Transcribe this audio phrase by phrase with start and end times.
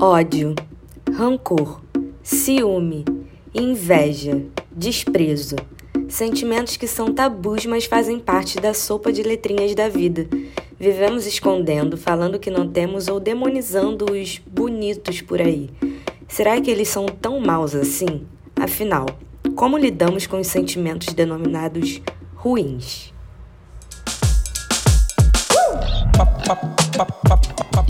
[0.00, 0.54] ódio,
[1.12, 1.80] rancor,
[2.22, 3.04] ciúme,
[3.52, 5.56] inveja, desprezo.
[6.08, 10.28] Sentimentos que são tabus, mas fazem parte da sopa de letrinhas da vida.
[10.78, 15.68] Vivemos escondendo, falando que não temos ou demonizando os bonitos por aí.
[16.28, 18.24] Será que eles são tão maus assim?
[18.54, 19.06] Afinal,
[19.56, 22.00] como lidamos com os sentimentos denominados
[22.36, 23.12] ruins?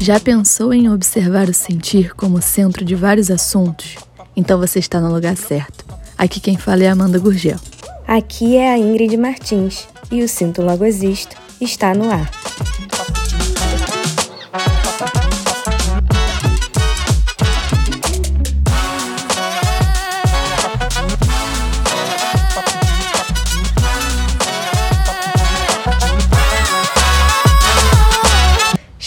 [0.01, 3.97] Já pensou em observar o sentir como centro de vários assuntos?
[4.35, 5.85] Então você está no lugar certo.
[6.17, 7.59] Aqui quem fala é Amanda Gurgel.
[8.07, 12.31] Aqui é a Ingrid Martins e o Sinto Logo Existo está no ar.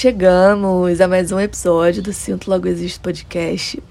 [0.02, 3.84] Chegamos a mais um episódio do Sinto Logo Existe podcast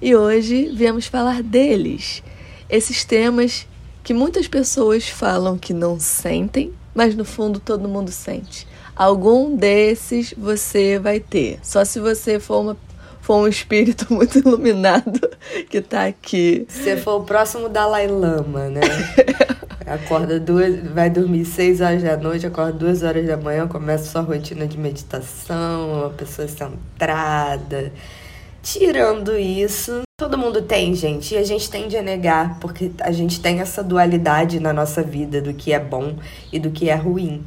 [0.00, 2.22] e hoje viemos falar deles,
[2.70, 3.66] esses temas
[4.02, 8.66] que muitas pessoas falam que não sentem, mas no fundo todo mundo sente.
[8.96, 12.76] Algum desses você vai ter, só se você for uma
[13.20, 15.20] for um espírito muito iluminado
[15.68, 16.64] que tá aqui.
[16.70, 18.80] Se for o próximo Dalai Lama, né?
[19.86, 24.20] Acorda duas, vai dormir seis horas da noite, acorda duas horas da manhã, começa sua
[24.20, 27.92] rotina de meditação, uma pessoa centrada.
[28.62, 33.40] Tirando isso, todo mundo tem, gente, e a gente tende a negar, porque a gente
[33.40, 36.16] tem essa dualidade na nossa vida do que é bom
[36.52, 37.42] e do que é ruim.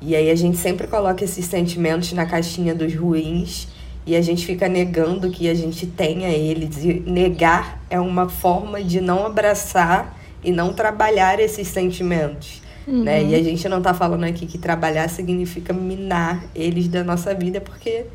[0.00, 3.66] E aí a gente sempre coloca esses sentimentos na caixinha dos ruins
[4.04, 6.84] e a gente fica negando que a gente tenha eles.
[6.84, 12.62] E negar é uma forma de não abraçar e não trabalhar esses sentimentos.
[12.86, 13.04] Uhum.
[13.04, 13.22] Né?
[13.22, 17.60] E a gente não está falando aqui que trabalhar significa minar eles da nossa vida,
[17.60, 18.06] porque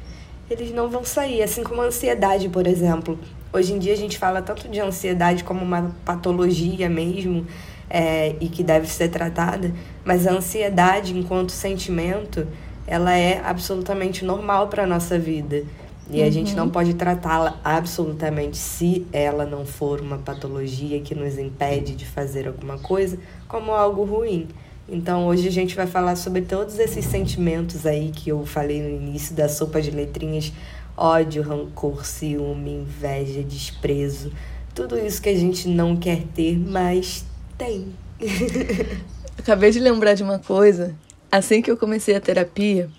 [0.49, 1.41] eles não vão sair.
[1.41, 3.17] Assim como a ansiedade, por exemplo.
[3.53, 7.45] Hoje em dia a gente fala tanto de ansiedade como uma patologia mesmo,
[7.89, 9.73] é, e que deve ser tratada,
[10.03, 12.47] mas a ansiedade, enquanto sentimento,
[12.85, 15.63] ela é absolutamente normal para a nossa vida.
[16.09, 16.27] E uhum.
[16.27, 16.71] a gente não uhum.
[16.71, 22.77] pode tratá-la absolutamente, se ela não for uma patologia que nos impede de fazer alguma
[22.77, 24.47] coisa, como algo ruim.
[24.89, 28.89] Então hoje a gente vai falar sobre todos esses sentimentos aí que eu falei no
[28.89, 30.53] início da sopa de letrinhas:
[30.95, 34.31] ódio, rancor, ciúme, inveja, desprezo.
[34.73, 37.25] Tudo isso que a gente não quer ter, mas
[37.57, 37.87] tem.
[39.37, 40.95] Acabei de lembrar de uma coisa.
[41.29, 42.89] Assim que eu comecei a terapia,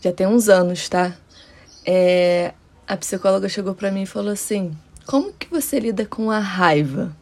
[0.00, 1.16] já tem uns anos, tá?
[1.84, 2.52] É,
[2.86, 4.72] a psicóloga chegou para mim e falou assim:
[5.06, 7.14] Como que você lida com a raiva?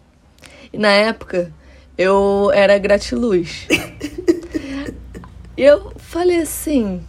[0.73, 1.53] E na época
[1.99, 3.67] eu era gratiluz.
[5.57, 7.03] e eu falei assim: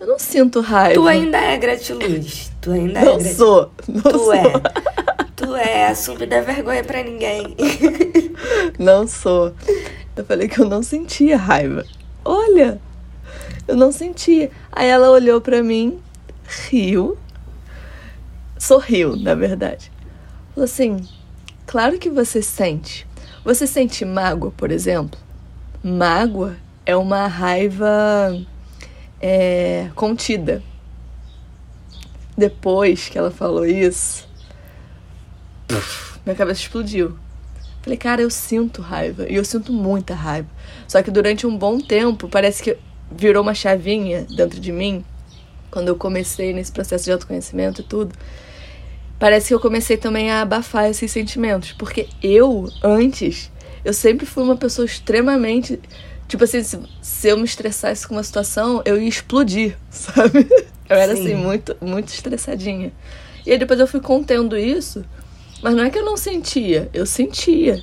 [0.00, 0.94] Eu não sinto raiva.
[0.94, 2.52] Tu ainda é gratiluz.
[2.60, 3.36] Tu ainda não é gratiluz.
[3.36, 3.70] sou.
[3.88, 4.34] Não tu sou.
[4.34, 4.42] é.
[5.36, 5.86] Tu é.
[5.88, 7.56] Assume da vergonha pra ninguém.
[8.78, 9.52] não sou.
[10.16, 11.84] Eu falei que eu não sentia raiva.
[12.24, 12.80] Olha,
[13.66, 14.50] eu não sentia.
[14.72, 16.00] Aí ela olhou para mim
[16.48, 17.18] riu,
[18.58, 19.92] sorriu, na verdade.
[20.54, 21.06] Falou assim:
[21.66, 23.06] claro que você sente.
[23.44, 25.18] Você sente mágoa, por exemplo?
[25.82, 28.36] Mágoa é uma raiva
[29.20, 30.62] é, contida.
[32.36, 34.28] Depois que ela falou isso,
[36.24, 37.16] minha cabeça explodiu.
[37.82, 39.26] Falei, cara, eu sinto raiva.
[39.28, 40.48] E eu sinto muita raiva.
[40.86, 42.76] Só que durante um bom tempo, parece que
[43.10, 45.04] virou uma chavinha dentro de mim
[45.70, 48.14] quando eu comecei nesse processo de autoconhecimento e tudo,
[49.18, 51.72] parece que eu comecei também a abafar esses sentimentos.
[51.72, 53.50] Porque eu, antes,
[53.84, 55.80] eu sempre fui uma pessoa extremamente.
[56.26, 60.46] Tipo assim, se, se eu me estressasse com uma situação, eu ia explodir, sabe?
[60.88, 61.22] Eu era Sim.
[61.22, 62.92] assim, muito, muito estressadinha.
[63.44, 65.04] E aí depois eu fui contendo isso,
[65.62, 67.82] mas não é que eu não sentia, eu sentia.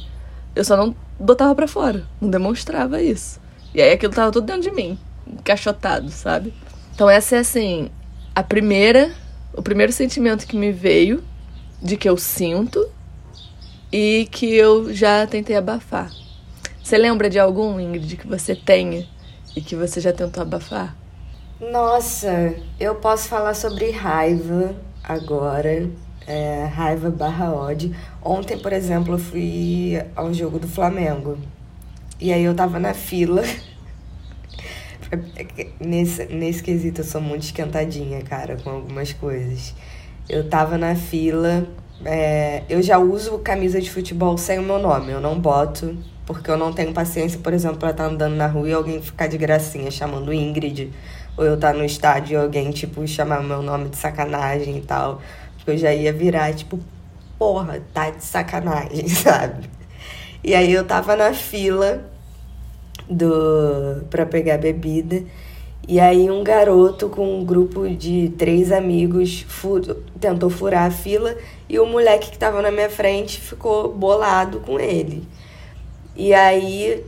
[0.56, 3.40] Eu só não botava para fora, não demonstrava isso.
[3.74, 4.98] E aí aquilo tava tudo dentro de mim,
[5.28, 6.54] encaixotado, sabe?
[6.96, 7.90] Então essa é assim,
[8.34, 9.12] a primeira,
[9.54, 11.22] o primeiro sentimento que me veio
[11.82, 12.90] de que eu sinto
[13.92, 16.10] e que eu já tentei abafar.
[16.82, 19.06] Você lembra de algum, Ingrid, que você tenha
[19.54, 20.96] e que você já tentou abafar?
[21.60, 24.74] Nossa, eu posso falar sobre raiva
[25.04, 25.90] agora.
[26.26, 27.94] É, raiva barra ódio.
[28.22, 31.38] Ontem, por exemplo, eu fui ao jogo do Flamengo.
[32.22, 33.44] E aí eu tava na fila
[35.80, 39.74] Nesse, nesse quesito eu sou muito esquentadinha, cara, com algumas coisas.
[40.28, 41.68] Eu tava na fila,
[42.04, 46.50] é, eu já uso camisa de futebol sem o meu nome, eu não boto, porque
[46.50, 49.28] eu não tenho paciência, por exemplo, pra estar tá andando na rua e alguém ficar
[49.28, 50.92] de gracinha chamando Ingrid
[51.38, 54.82] ou eu estar tá no estádio e alguém, tipo, chamar meu nome de sacanagem e
[54.82, 55.22] tal.
[55.58, 56.80] Porque eu já ia virar, tipo,
[57.38, 59.70] porra, tá de sacanagem, sabe?
[60.44, 62.06] E aí eu tava na fila
[63.10, 65.24] do para pegar bebida.
[65.88, 69.46] E aí um garoto com um grupo de três amigos
[70.20, 71.38] tentou furar a fila
[71.70, 75.24] e o moleque que tava na minha frente ficou bolado com ele.
[76.16, 77.04] E aí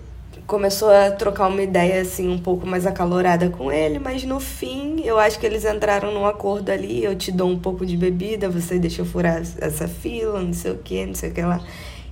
[0.45, 5.01] começou a trocar uma ideia assim um pouco mais acalorada com ele, mas no fim
[5.03, 8.47] eu acho que eles entraram num acordo ali, eu te dou um pouco de bebida,
[8.47, 11.61] você deixa eu furar essa fila, não sei o que, não sei o que lá.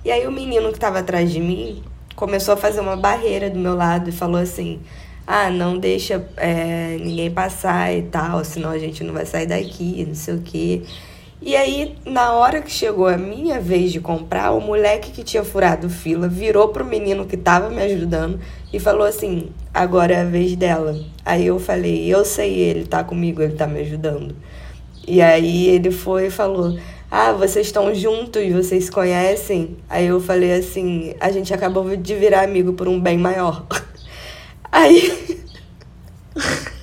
[0.04, 1.82] E aí o menino que estava atrás de mim
[2.16, 4.80] começou a fazer uma barreira do meu lado e falou assim:
[5.26, 10.04] ah, não deixa é, ninguém passar e tal, senão a gente não vai sair daqui,
[10.08, 10.82] não sei o quê.
[11.42, 15.44] E aí, na hora que chegou a minha vez de comprar, o moleque que tinha
[15.44, 18.40] furado fila virou pro menino que tava me ajudando
[18.72, 20.98] e falou assim: agora é a vez dela.
[21.24, 24.34] Aí eu falei: eu sei, ele tá comigo, ele tá me ajudando.
[25.06, 26.78] E aí ele foi e falou:
[27.18, 29.78] ah, vocês estão juntos, vocês se conhecem?
[29.88, 33.64] Aí eu falei assim: a gente acabou de virar amigo por um bem maior.
[34.70, 35.40] Aí.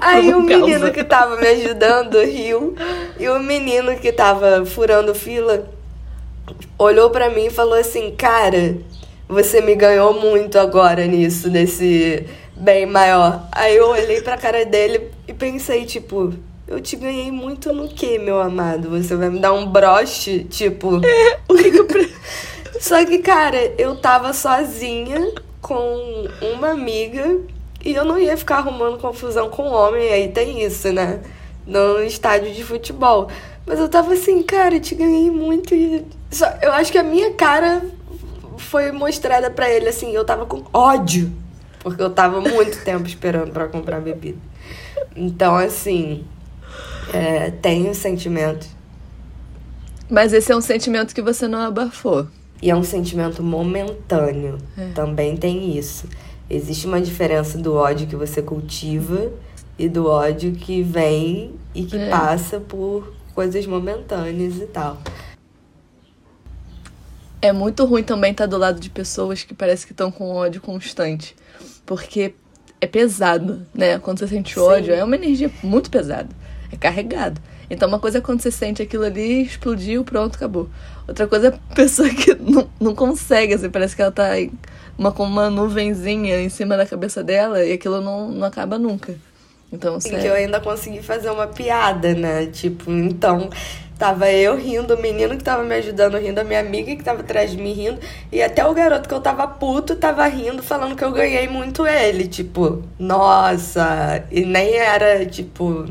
[0.00, 2.76] Aí o menino que tava me ajudando riu.
[3.18, 5.68] E o menino que tava furando fila
[6.78, 8.76] olhou para mim e falou assim: Cara,
[9.28, 12.24] você me ganhou muito agora nisso, nesse
[12.54, 13.48] bem maior.
[13.50, 16.32] Aí eu olhei pra cara dele e pensei, tipo,
[16.66, 18.90] eu te ganhei muito no que, meu amado?
[18.90, 20.44] Você vai me dar um broche?
[20.44, 21.00] Tipo.
[21.06, 21.36] É.
[22.80, 27.38] Só que, cara, eu tava sozinha com uma amiga
[27.84, 31.20] e eu não ia ficar arrumando confusão com homem, aí tem isso, né?
[31.66, 33.28] No estádio de futebol.
[33.64, 35.74] Mas eu tava assim, cara, eu te ganhei muito.
[36.30, 37.82] Só, eu acho que a minha cara
[38.58, 41.32] foi mostrada para ele, assim, eu tava com ódio.
[41.80, 44.38] Porque eu tava muito tempo esperando para comprar bebida.
[45.14, 46.24] Então, assim,
[47.12, 48.66] é, tenho sentimento.
[50.08, 52.28] Mas esse é um sentimento que você não abafou.
[52.62, 54.58] E é um sentimento momentâneo.
[54.76, 54.88] É.
[54.94, 56.08] Também tem isso.
[56.48, 59.32] Existe uma diferença do ódio que você cultiva
[59.78, 62.08] e do ódio que vem e que é.
[62.08, 64.98] passa por coisas momentâneas e tal.
[67.42, 70.60] É muito ruim também estar do lado de pessoas que parece que estão com ódio
[70.60, 71.36] constante.
[71.84, 72.34] Porque
[72.80, 73.98] é pesado, né?
[73.98, 75.00] Quando você sente ódio, Sim.
[75.00, 76.28] é uma energia muito pesada.
[76.70, 77.40] É carregado.
[77.68, 80.68] Então, uma coisa é quando você sente aquilo ali, explodiu, pronto, acabou.
[81.06, 84.30] Outra coisa é a pessoa que não, não consegue, assim, parece que ela tá
[84.98, 89.14] uma, com uma nuvenzinha em cima da cabeça dela e aquilo não, não acaba nunca.
[89.72, 90.20] Então, sério.
[90.20, 92.46] que eu ainda consegui fazer uma piada, né?
[92.46, 93.50] Tipo, então,
[93.98, 97.20] tava eu rindo, o menino que tava me ajudando rindo, a minha amiga que tava
[97.20, 97.98] atrás de mim rindo,
[98.30, 101.86] e até o garoto que eu tava puto tava rindo, falando que eu ganhei muito
[101.86, 102.26] ele.
[102.26, 104.24] Tipo, nossa!
[104.30, 105.86] E nem era, tipo.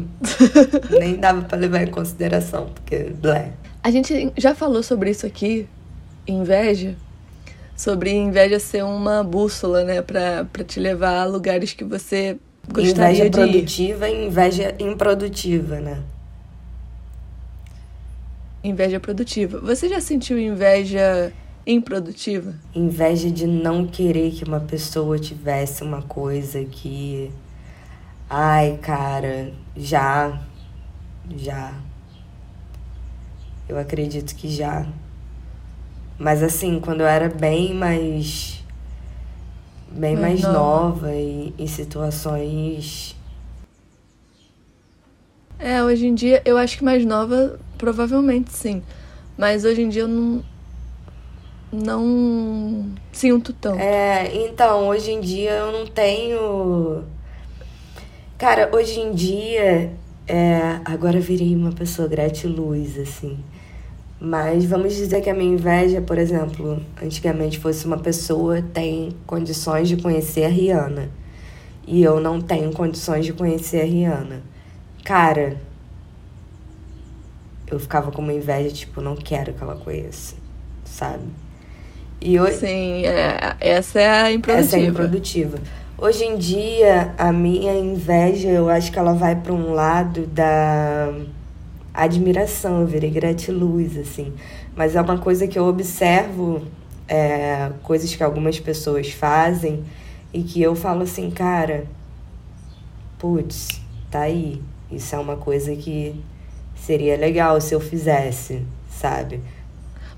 [1.00, 3.12] nem dava pra levar em consideração, porque.
[3.16, 3.52] Blé.
[3.84, 5.68] A gente já falou sobre isso aqui,
[6.28, 6.96] inveja,
[7.76, 12.38] sobre inveja ser uma bússola, né, pra, pra te levar a lugares que você
[12.68, 16.00] gostaria inveja de produtiva e inveja improdutiva, né?
[18.66, 19.60] Inveja produtiva.
[19.60, 21.32] Você já sentiu inveja
[21.68, 22.56] improdutiva?
[22.74, 27.32] Inveja de não querer que uma pessoa tivesse uma coisa que.
[28.28, 30.42] Ai, cara, já.
[31.38, 31.76] Já.
[33.70, 34.88] Eu acredito que já.
[36.18, 38.64] Mas assim, quando eu era bem mais.
[39.92, 43.16] bem mais, mais nova e em situações.
[45.60, 48.82] É, hoje em dia, eu acho que mais nova, provavelmente sim.
[49.38, 50.44] Mas hoje em dia eu não.
[51.72, 53.80] não sinto tanto.
[53.80, 57.04] É, então, hoje em dia eu não tenho.
[58.38, 59.92] Cara, hoje em dia.
[60.28, 63.38] É, agora virei uma pessoa gratiluz, assim.
[64.20, 69.88] Mas vamos dizer que a minha inveja, por exemplo, antigamente fosse uma pessoa tem condições
[69.88, 71.12] de conhecer a Rihanna
[71.88, 74.42] e eu não tenho condições de conhecer a Rihanna.
[75.04, 75.58] Cara,
[77.68, 80.36] eu ficava com uma inveja, tipo, não quero que ela conheça,
[80.84, 81.24] sabe?
[82.22, 84.68] E hoje, Sim, é, essa é a improdutiva.
[84.68, 85.58] Essa é a improdutiva.
[85.98, 91.14] Hoje em dia, a minha inveja, eu acho que ela vai para um lado da
[91.94, 94.34] admiração, eu virei gratiluz, assim.
[94.76, 96.64] Mas é uma coisa que eu observo,
[97.08, 99.84] é, coisas que algumas pessoas fazem
[100.34, 101.86] e que eu falo assim, cara,
[103.18, 103.82] putz,
[104.12, 104.62] tá aí.
[104.92, 106.22] Isso é uma coisa que
[106.86, 108.62] seria legal se eu fizesse,
[108.92, 109.42] sabe?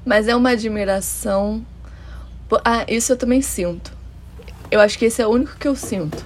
[0.06, 1.66] Mas é uma admiração.
[2.64, 3.92] Ah, isso eu também sinto.
[4.72, 6.24] Eu acho que esse é o único que eu sinto.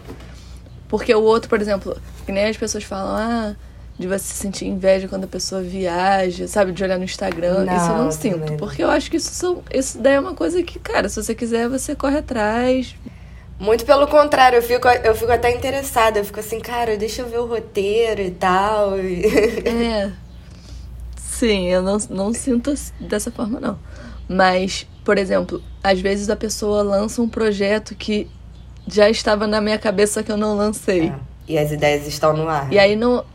[0.88, 3.56] Porque o outro, por exemplo, que nem as pessoas falam, ah,
[3.98, 6.72] de você sentir inveja quando a pessoa viaja, sabe?
[6.72, 7.64] De olhar no Instagram.
[7.66, 8.50] Não, isso eu não também sinto.
[8.52, 8.58] não.
[8.58, 11.34] Porque eu acho que isso, são, isso daí é uma coisa que, cara, se você
[11.36, 12.96] quiser, você corre atrás.
[13.60, 16.20] Muito pelo contrário, eu fico, eu fico até interessada.
[16.20, 19.00] Eu fico assim, cara, deixa eu ver o roteiro e tal.
[19.00, 19.24] e-
[19.66, 20.12] É.
[21.42, 23.80] Sim, eu não, não sinto dessa forma, não.
[24.30, 28.30] Mas, por exemplo, às vezes a pessoa lança um projeto que
[28.88, 31.08] já estava na minha cabeça, que eu não lancei.
[31.08, 31.16] É.
[31.48, 32.72] E as ideias estão no ar.
[32.72, 33.26] E aí não.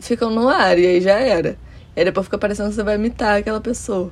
[0.00, 1.56] Ficam no ar, e aí já era.
[1.94, 4.10] E aí depois fica parecendo que você vai imitar aquela pessoa.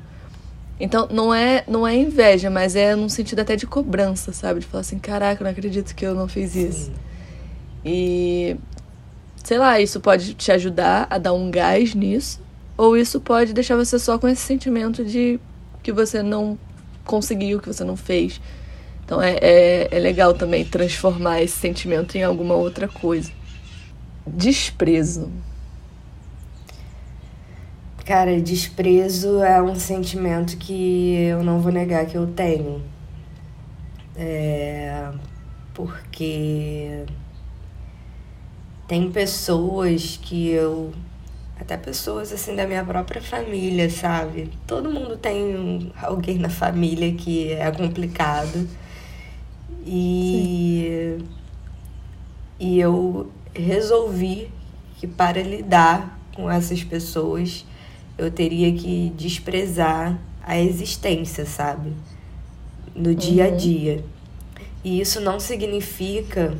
[0.78, 4.60] Então, não é, não é inveja, mas é num sentido até de cobrança, sabe?
[4.60, 6.84] De falar assim, caraca, eu não acredito que eu não fiz isso.
[6.84, 6.94] Sim.
[7.84, 8.56] E
[9.42, 12.41] sei lá, isso pode te ajudar a dar um gás nisso,
[12.76, 15.38] ou isso pode deixar você só com esse sentimento de
[15.82, 16.58] que você não
[17.04, 18.40] conseguiu, que você não fez.
[19.04, 23.30] Então é, é, é legal também transformar esse sentimento em alguma outra coisa.
[24.26, 25.30] Desprezo.
[28.04, 32.82] Cara, desprezo é um sentimento que eu não vou negar que eu tenho.
[34.16, 35.10] É.
[35.72, 37.04] Porque.
[38.88, 40.92] Tem pessoas que eu.
[41.62, 44.50] Até pessoas assim da minha própria família, sabe?
[44.66, 48.68] Todo mundo tem alguém na família que é complicado.
[49.86, 51.18] E.
[52.58, 54.50] E eu resolvi
[54.98, 57.64] que para lidar com essas pessoas
[58.18, 61.92] eu teria que desprezar a existência, sabe?
[62.92, 63.56] No dia a Uhum.
[63.56, 64.04] dia.
[64.82, 66.56] E isso não significa,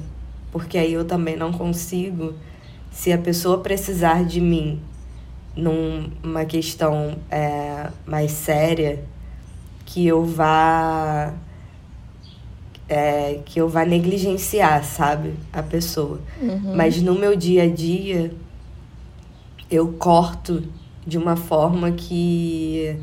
[0.53, 2.35] porque aí eu também não consigo,
[2.93, 4.81] se a pessoa precisar de mim
[5.57, 9.05] numa questão é, mais séria,
[9.85, 11.35] que eu vá.
[12.89, 15.35] é, que eu vá negligenciar, sabe?
[15.53, 16.21] A pessoa.
[16.41, 16.75] Uhum.
[16.77, 18.33] Mas no meu dia a dia,
[19.71, 20.63] eu corto
[21.07, 22.97] de uma forma que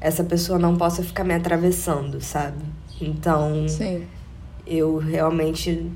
[0.00, 2.64] essa pessoa não possa ficar me atravessando, sabe?
[3.00, 4.06] Então, Sim.
[4.66, 5.90] eu realmente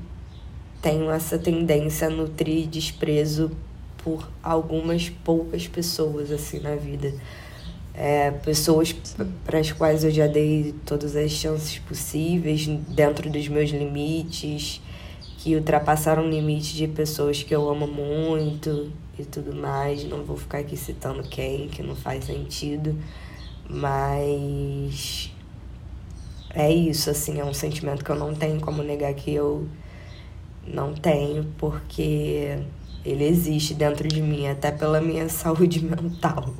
[0.81, 3.51] tenho essa tendência a nutrir desprezo
[4.05, 7.11] por algumas poucas pessoas, assim, na vida.
[7.91, 8.95] É, pessoas
[9.43, 14.79] para as quais eu já dei todas as chances possíveis dentro dos meus limites,
[15.39, 20.03] que ultrapassaram o limite de pessoas que eu amo muito e tudo mais.
[20.03, 22.95] Não vou ficar aqui citando quem, que não faz sentido,
[23.67, 25.31] mas
[26.53, 29.67] é isso, assim, é um sentimento que eu não tenho como negar que eu
[30.67, 32.59] não tenho, porque
[33.05, 36.53] ele existe dentro de mim, até pela minha saúde mental.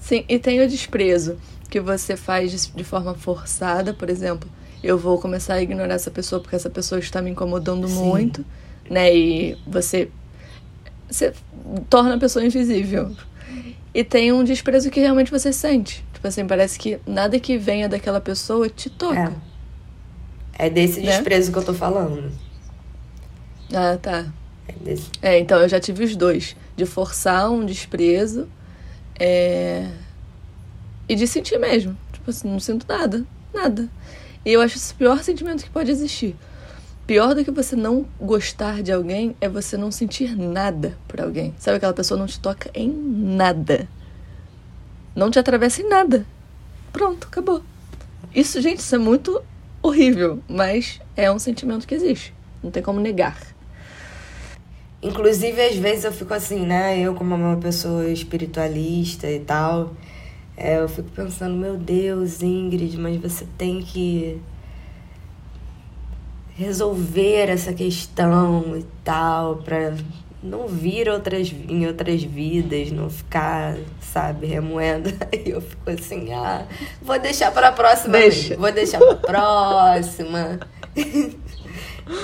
[0.00, 1.38] Sim, e tem o desprezo
[1.70, 4.50] que você faz de, forma forçada, por exemplo.
[4.82, 7.94] Eu vou começar a ignorar essa pessoa porque essa pessoa está me incomodando Sim.
[7.94, 8.44] muito,
[8.90, 9.14] né?
[9.14, 10.10] E você,
[11.08, 11.32] você
[11.88, 13.12] torna a pessoa invisível.
[13.94, 16.04] E tem um desprezo que realmente você sente.
[16.12, 19.32] Tipo assim, parece que nada que venha daquela pessoa te toca.
[20.58, 21.06] É desse Né?
[21.12, 22.32] desprezo que eu tô falando.
[23.72, 24.26] Ah, tá.
[25.20, 26.56] É então eu já tive os dois.
[26.76, 28.48] De forçar um desprezo
[29.18, 29.88] é...
[31.08, 31.96] e de sentir mesmo.
[32.12, 33.24] Tipo assim, não sinto nada.
[33.52, 33.88] Nada.
[34.44, 36.34] E eu acho esse o pior sentimento que pode existir.
[37.06, 41.54] Pior do que você não gostar de alguém é você não sentir nada por alguém.
[41.58, 43.88] Sabe aquela pessoa não te toca em nada.
[45.14, 46.24] Não te atravessa em nada.
[46.92, 47.62] Pronto, acabou.
[48.34, 49.42] Isso, gente, isso é muito
[49.82, 52.32] horrível, mas é um sentimento que existe.
[52.62, 53.51] Não tem como negar.
[55.02, 56.98] Inclusive, às vezes eu fico assim, né?
[56.98, 59.94] Eu, como uma pessoa espiritualista e tal,
[60.56, 64.40] é, eu fico pensando, meu Deus, Ingrid, mas você tem que
[66.56, 69.94] resolver essa questão e tal, pra
[70.42, 75.10] não vir outras, em outras vidas, não ficar, sabe, remoendo.
[75.32, 76.66] Aí eu fico assim, ah,
[77.00, 78.48] vou deixar pra próxima Deixa.
[78.48, 80.60] vez, vou deixar pra próxima.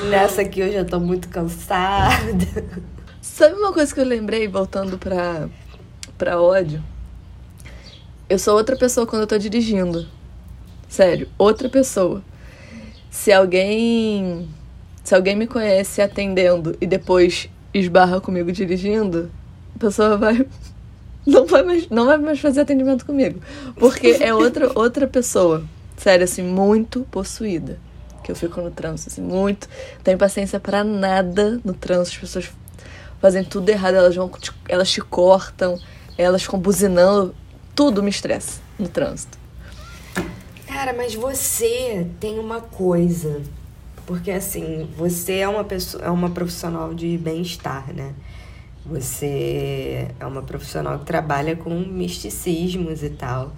[0.09, 2.47] Nessa aqui eu já tô muito cansada.
[3.21, 5.49] Sabe uma coisa que eu lembrei, voltando pra,
[6.17, 6.83] pra ódio?
[8.29, 10.07] Eu sou outra pessoa quando eu tô dirigindo.
[10.89, 12.23] Sério, outra pessoa.
[13.11, 14.49] Se alguém.
[15.05, 19.31] Se alguém me conhece atendendo e depois esbarra comigo dirigindo,
[19.75, 20.47] a pessoa vai.
[21.27, 23.39] Não vai mais, não vai mais fazer atendimento comigo.
[23.77, 25.63] Porque é outra, outra pessoa.
[25.95, 27.79] Sério, assim, muito possuída.
[28.29, 29.67] Que eu fico no trânsito, assim, muito.
[29.95, 32.17] Não tenho paciência pra nada no trânsito.
[32.17, 32.51] As pessoas
[33.23, 35.81] fazem tudo errado, elas vão, te- elas te cortam,
[36.19, 37.35] elas ficam buzinando,
[37.75, 39.39] tudo me estressa no trânsito.
[40.67, 43.41] Cara, mas você tem uma coisa
[44.05, 48.13] porque assim, você é uma pessoa, é uma profissional de bem-estar, né?
[48.85, 53.55] Você é uma profissional que trabalha com misticismos e tal.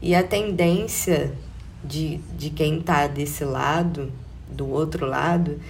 [0.00, 1.30] E a tendência
[1.84, 4.12] de, de quem tá desse lado,
[4.48, 5.60] do outro lado,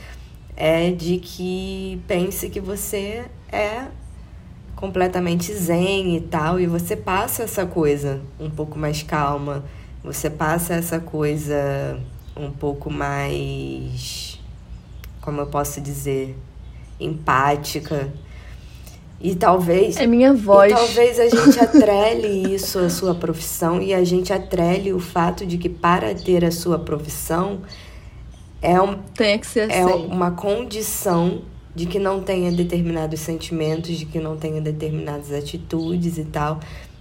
[0.56, 3.86] é de que pense que você é
[4.76, 9.64] completamente zen e tal, e você passa essa coisa um pouco mais calma,
[10.02, 11.98] você passa essa coisa
[12.36, 14.38] um pouco mais,
[15.20, 16.36] como eu posso dizer,
[16.98, 18.12] empática.
[19.24, 19.96] E talvez.
[19.96, 20.70] É minha voz.
[20.70, 25.46] E talvez a gente atrele isso à sua profissão e a gente atrele o fato
[25.46, 27.62] de que para ter a sua profissão
[28.60, 30.06] é, um, Tem que ser é assim.
[30.10, 31.40] uma condição
[31.74, 36.60] de que não tenha determinados sentimentos, de que não tenha determinadas atitudes e tal.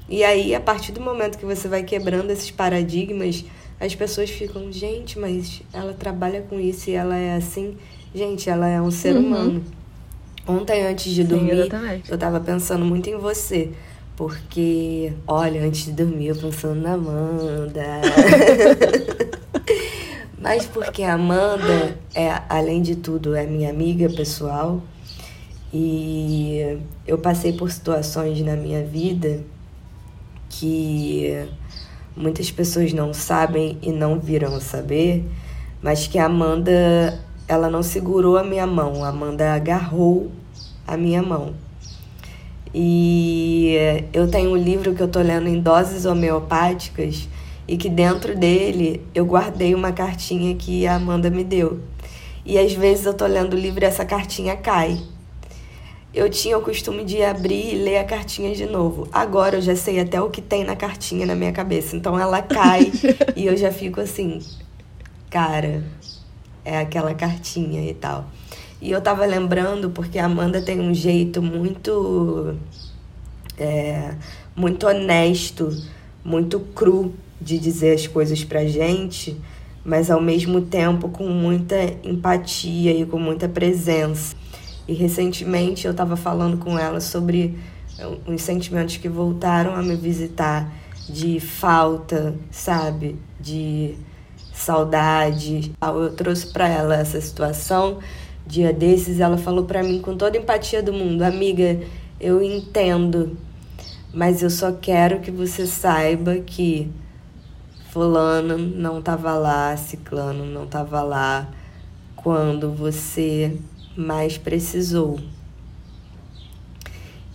[0.09, 3.43] E aí, a partir do momento que você vai quebrando esses paradigmas,
[3.79, 7.75] as pessoas ficam, gente, mas ela trabalha com isso e ela é assim.
[8.15, 9.25] Gente, ela é um ser Uhum.
[9.25, 9.63] humano.
[10.47, 12.11] Ontem, antes de Sim, dormir, exatamente.
[12.11, 13.71] eu tava pensando muito em você.
[14.15, 17.83] Porque, olha, antes de dormir, eu pensando na Amanda.
[20.37, 24.81] Mas porque a Amanda, é, além de tudo, é minha amiga pessoal.
[25.73, 29.41] E eu passei por situações na minha vida
[30.49, 31.47] que
[32.15, 35.25] muitas pessoas não sabem e não virão saber,
[35.81, 40.31] mas que a Amanda, ela não segurou a minha mão, a Amanda agarrou
[40.87, 41.53] a minha mão.
[42.73, 43.75] E
[44.11, 47.27] eu tenho um livro que eu tô lendo em doses homeopáticas
[47.67, 51.79] e que dentro dele eu guardei uma cartinha que a Amanda me deu.
[52.45, 54.99] E às vezes eu tô lendo o livro e essa cartinha cai.
[56.13, 59.07] Eu tinha o costume de abrir e ler a cartinha de novo.
[59.11, 61.95] Agora eu já sei até o que tem na cartinha na minha cabeça.
[61.95, 62.91] Então ela cai
[63.35, 64.39] e eu já fico assim,
[65.29, 65.83] cara,
[66.63, 68.25] é aquela cartinha e tal.
[68.81, 72.55] E eu tava lembrando porque a Amanda tem um jeito muito
[73.57, 74.13] é,
[74.55, 75.69] muito honesto,
[76.23, 79.39] muito cru de dizer as coisas pra gente,
[79.85, 84.35] mas ao mesmo tempo com muita empatia e com muita presença.
[84.87, 87.57] E recentemente eu tava falando com ela sobre
[88.27, 90.71] uns sentimentos que voltaram a me visitar
[91.07, 93.17] de falta, sabe?
[93.39, 93.95] De
[94.63, 95.73] saudade.
[95.81, 97.99] Eu trouxe para ela essa situação.
[98.45, 101.79] Dia desses ela falou para mim com toda a empatia do mundo, amiga,
[102.19, 103.37] eu entendo,
[104.13, 106.91] mas eu só quero que você saiba que
[107.89, 111.47] fulano não tava lá, ciclano não tava lá
[112.15, 113.55] quando você
[113.95, 115.19] mais precisou.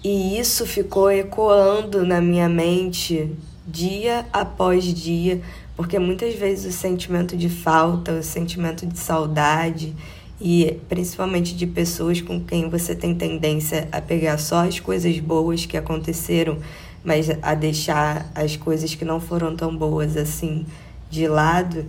[0.04, 3.34] E isso ficou ecoando na minha mente
[3.66, 5.42] dia após dia,
[5.78, 9.94] porque muitas vezes o sentimento de falta, o sentimento de saudade
[10.40, 15.66] e principalmente de pessoas com quem você tem tendência a pegar só as coisas boas
[15.66, 16.58] que aconteceram,
[17.04, 20.66] mas a deixar as coisas que não foram tão boas assim
[21.08, 21.86] de lado.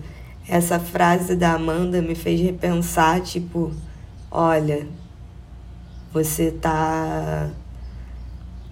[0.47, 3.71] Essa frase da Amanda me fez repensar, tipo,
[4.29, 4.85] olha,
[6.13, 7.49] você tá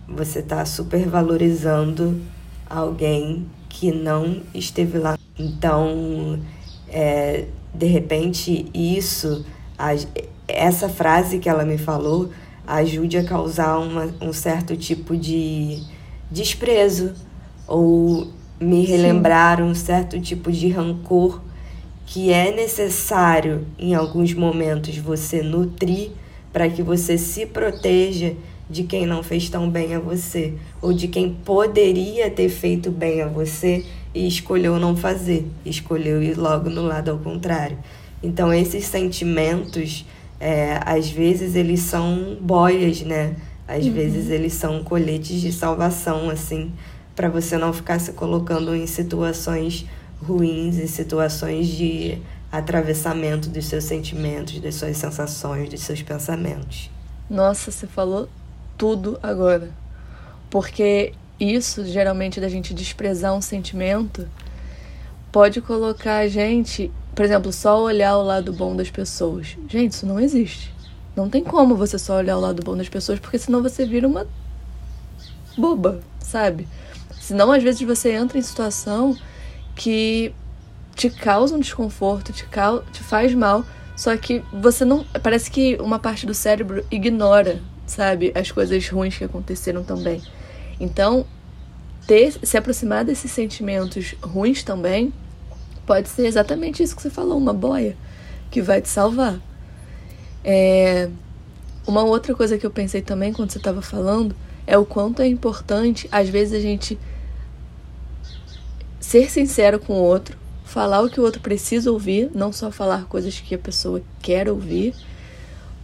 [0.08, 2.22] você tá supervalorizando
[2.70, 3.48] alguém
[3.80, 5.18] que não esteve lá.
[5.38, 6.40] Então,
[6.90, 9.46] é, de repente, isso,
[9.78, 9.92] a,
[10.48, 12.32] essa frase que ela me falou,
[12.66, 15.84] ajude a causar uma, um certo tipo de
[16.30, 17.14] desprezo
[17.68, 18.28] ou
[18.60, 21.40] me relembrar um certo tipo de rancor
[22.08, 26.12] que é necessário em alguns momentos você nutrir
[26.52, 28.34] para que você se proteja
[28.70, 33.22] de quem não fez tão bem a você ou de quem poderia ter feito bem
[33.22, 37.78] a você e escolheu não fazer, escolheu ir logo no lado ao contrário.
[38.22, 40.06] Então esses sentimentos,
[40.40, 43.36] é, às vezes eles são boias, né?
[43.68, 43.94] Às uhum.
[43.94, 46.72] vezes eles são coletes de salvação, assim,
[47.16, 49.86] para você não ficar se colocando em situações
[50.22, 52.18] ruins, em situações de
[52.52, 56.90] atravessamento dos seus sentimentos, das suas sensações, dos seus pensamentos.
[57.30, 58.30] Nossa, você falou
[58.78, 59.72] tudo agora.
[60.50, 64.28] Porque isso, geralmente, da gente desprezar um sentimento,
[65.32, 69.58] pode colocar a gente, por exemplo, só olhar o lado bom das pessoas.
[69.70, 70.74] Gente, isso não existe.
[71.16, 74.08] Não tem como você só olhar o lado bom das pessoas, porque senão você vira
[74.08, 74.28] uma
[75.58, 76.68] boba, sabe?
[77.20, 79.18] Senão, às vezes, você entra em situação
[79.76, 80.34] que
[80.96, 83.64] te causa um desconforto, te, cau te faz mal,
[83.96, 85.04] só que você não.
[85.22, 87.60] Parece que uma parte do cérebro ignora,
[87.92, 90.22] sabe, as coisas ruins que aconteceram também.
[90.80, 91.26] Então,
[92.06, 95.14] ter, se aproximar desses sentimentos ruins também
[95.86, 97.96] pode ser exatamente isso que você falou, uma boia.
[98.50, 99.40] que vai te salvar.
[100.44, 101.10] É...
[101.86, 105.28] Uma outra coisa que eu pensei também quando você estava falando é o quanto é
[105.28, 107.00] importante, às vezes, a gente
[109.00, 113.06] ser sincero com o outro, falar o que o outro precisa ouvir, não só falar
[113.06, 114.94] coisas que a pessoa quer ouvir,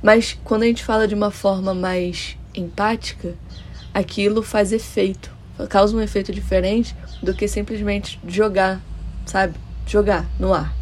[0.03, 3.35] mas quando a gente fala de uma forma mais empática,
[3.93, 5.31] aquilo faz efeito,
[5.69, 8.81] causa um efeito diferente do que simplesmente jogar,
[9.25, 9.55] sabe?
[9.87, 10.75] Jogar no ar.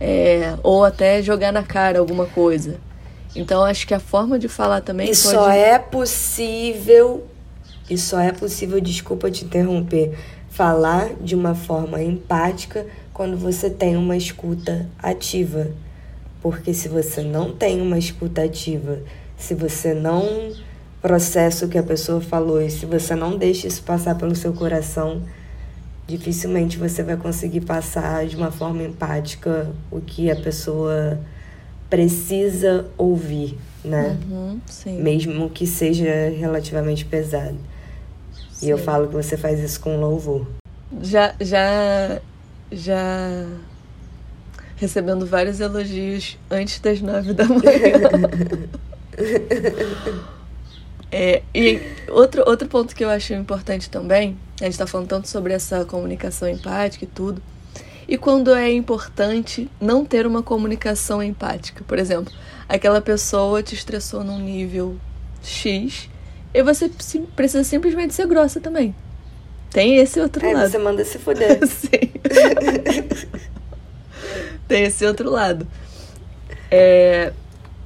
[0.00, 2.80] É, ou até jogar na cara alguma coisa.
[3.34, 5.06] Então acho que a forma de falar também.
[5.06, 5.18] E pode...
[5.18, 7.24] só é possível.
[7.88, 10.18] E só é possível, desculpa te interromper,
[10.50, 15.70] falar de uma forma empática quando você tem uma escuta ativa.
[16.42, 18.98] Porque se você não tem uma escuta ativa,
[19.36, 20.52] se você não
[21.00, 24.52] processa o que a pessoa falou e se você não deixa isso passar pelo seu
[24.52, 25.22] coração,
[26.06, 31.20] dificilmente você vai conseguir passar de uma forma empática o que a pessoa
[31.88, 34.18] precisa ouvir, né?
[34.28, 37.58] Uhum, Mesmo que seja relativamente pesado.
[38.50, 38.66] Sim.
[38.66, 40.46] E eu falo que você faz isso com louvor.
[41.00, 42.20] Já, já,
[42.70, 43.46] já
[44.82, 47.62] recebendo vários elogios antes das nove da manhã.
[51.10, 55.28] é, e outro, outro ponto que eu acho importante também, a gente está falando tanto
[55.28, 57.40] sobre essa comunicação empática e tudo,
[58.08, 61.84] e quando é importante não ter uma comunicação empática.
[61.86, 62.32] Por exemplo,
[62.68, 64.96] aquela pessoa te estressou num nível
[65.44, 66.10] X
[66.52, 66.90] e você
[67.36, 68.92] precisa simplesmente ser grossa também.
[69.70, 70.68] Tem esse outro é, lado.
[70.68, 71.60] Você manda se fuder.
[71.68, 72.10] Sim.
[74.72, 75.66] tem esse outro lado.
[76.70, 77.34] É,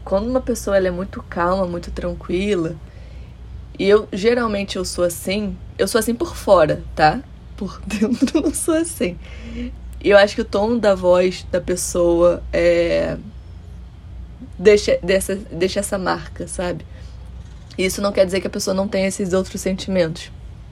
[0.05, 2.77] quando uma pessoa ela é muito calma, muito tranquila,
[3.77, 7.20] e eu geralmente eu sou assim, eu sou assim por fora, tá?
[7.57, 9.18] Por dentro não sou assim.
[10.01, 13.16] E eu acho que o tom da voz da pessoa é
[14.57, 16.87] deixa, dessa, deixa essa marca, sabe?
[17.77, 20.31] Isso não quer dizer que a pessoa não tenha esses outros sentimentos.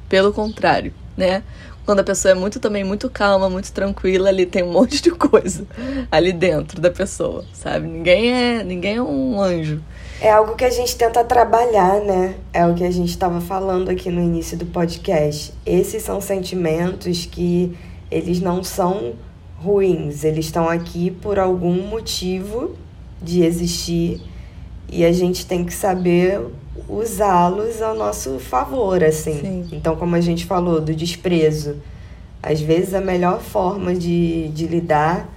[0.08, 1.42] Pelo contrário, né?
[1.84, 5.10] Quando a pessoa é muito também muito calma, muito tranquila, ali tem um monte de
[5.10, 5.66] coisa
[6.10, 7.86] ali dentro da pessoa, sabe?
[7.86, 9.82] Ninguém é, ninguém é um anjo.
[10.20, 12.36] É algo que a gente tenta trabalhar, né?
[12.52, 15.52] É o que a gente estava falando aqui no início do podcast.
[15.66, 17.76] Esses são sentimentos que
[18.10, 19.14] eles não são
[19.58, 22.76] ruins, eles estão aqui por algum motivo
[23.20, 24.20] de existir
[24.94, 26.40] e a gente tem que saber
[26.88, 29.40] usá-los ao nosso favor, assim.
[29.40, 29.68] Sim.
[29.72, 31.76] Então, como a gente falou do desprezo,
[32.40, 35.28] às vezes a melhor forma de, de lidar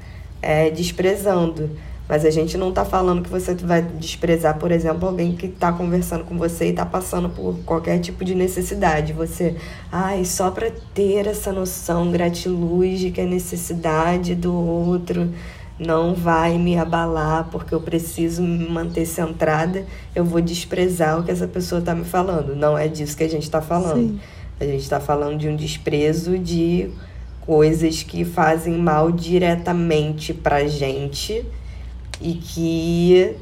[0.43, 1.71] é desprezando.
[2.07, 5.73] Mas a gente não está falando que você vai desprezar, por exemplo, alguém que está
[5.73, 9.11] conversando com você e está passando por qualquer tipo de necessidade.
[9.11, 9.55] Você,
[9.91, 15.33] ai, só para ter essa noção gratiluz de que a necessidade do outro
[15.79, 19.85] não vai me abalar porque eu preciso me manter centrada,
[20.15, 22.55] eu vou desprezar o que essa pessoa está me falando.
[22.55, 23.95] Não é disso que a gente está falando.
[23.95, 24.19] Sim.
[24.59, 26.89] A gente está falando de um desprezo de
[27.41, 31.45] coisas que fazem mal diretamente pra gente
[32.19, 33.35] e que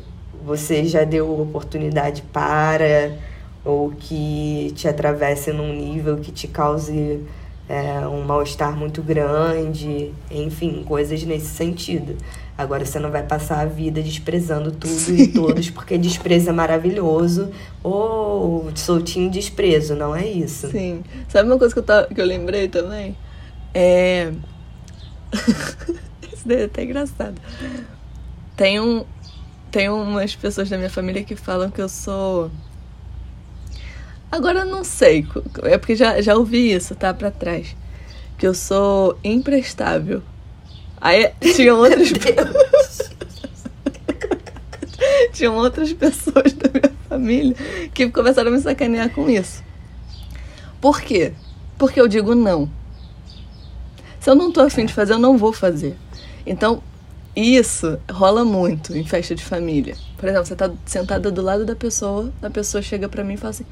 [0.45, 3.17] você já deu oportunidade para
[3.63, 7.21] ou que te atravesse num nível que te cause
[7.67, 12.15] é, um mal-estar muito grande, enfim, coisas nesse sentido.
[12.57, 15.15] Agora você não vai passar a vida desprezando tudo Sim.
[15.15, 17.51] e todos, porque desprezo é maravilhoso,
[17.83, 20.69] ou soltinho desprezo, não é isso.
[20.69, 21.03] Sim.
[21.27, 23.17] Sabe uma coisa que eu, tava, que eu lembrei também?
[23.73, 24.31] É.
[26.31, 27.35] Isso daí é até engraçado.
[28.55, 29.03] Tem, um,
[29.69, 32.49] tem umas pessoas da minha família que falam que eu sou
[34.35, 35.25] Agora não sei,
[35.63, 37.13] é porque já, já ouvi isso, tá?
[37.13, 37.73] Pra trás.
[38.37, 40.21] Que eu sou imprestável.
[40.99, 43.11] Aí tinham outras pessoas.
[45.31, 47.55] tinham outras pessoas da minha família
[47.93, 49.63] que começaram a me sacanear com isso.
[50.81, 51.31] Por quê?
[51.77, 52.69] Porque eu digo não.
[54.19, 55.95] Se eu não tô afim de fazer, eu não vou fazer.
[56.45, 56.83] Então,
[57.33, 59.95] isso rola muito em festa de família.
[60.17, 63.37] Por exemplo, você tá sentada do lado da pessoa, a pessoa chega para mim e
[63.37, 63.65] fala assim: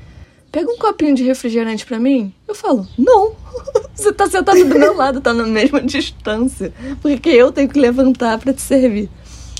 [0.54, 2.32] pega um copinho de refrigerante para mim?
[2.48, 3.34] Eu falo, não.
[3.96, 6.72] Você tá sentado do meu lado, tá na mesma distância.
[7.02, 9.10] Porque eu tenho que levantar para te servir.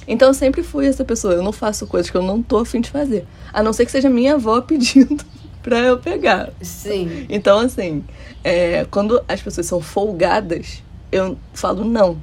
[0.08, 1.34] Então eu sempre fui essa pessoa.
[1.34, 3.26] Eu não faço coisas que eu não tô afim de fazer.
[3.52, 5.26] A não ser que seja minha avó pedindo
[5.64, 6.54] pra eu pegar.
[6.62, 7.26] Sim.
[7.28, 8.04] Então, assim,
[8.44, 12.20] é, quando as pessoas são folgadas, eu falo não.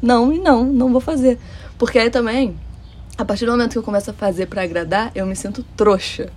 [0.00, 1.38] Não e não, não vou fazer.
[1.76, 2.58] Porque aí também,
[3.18, 6.30] a partir do momento que eu começo a fazer para agradar, eu me sinto trouxa.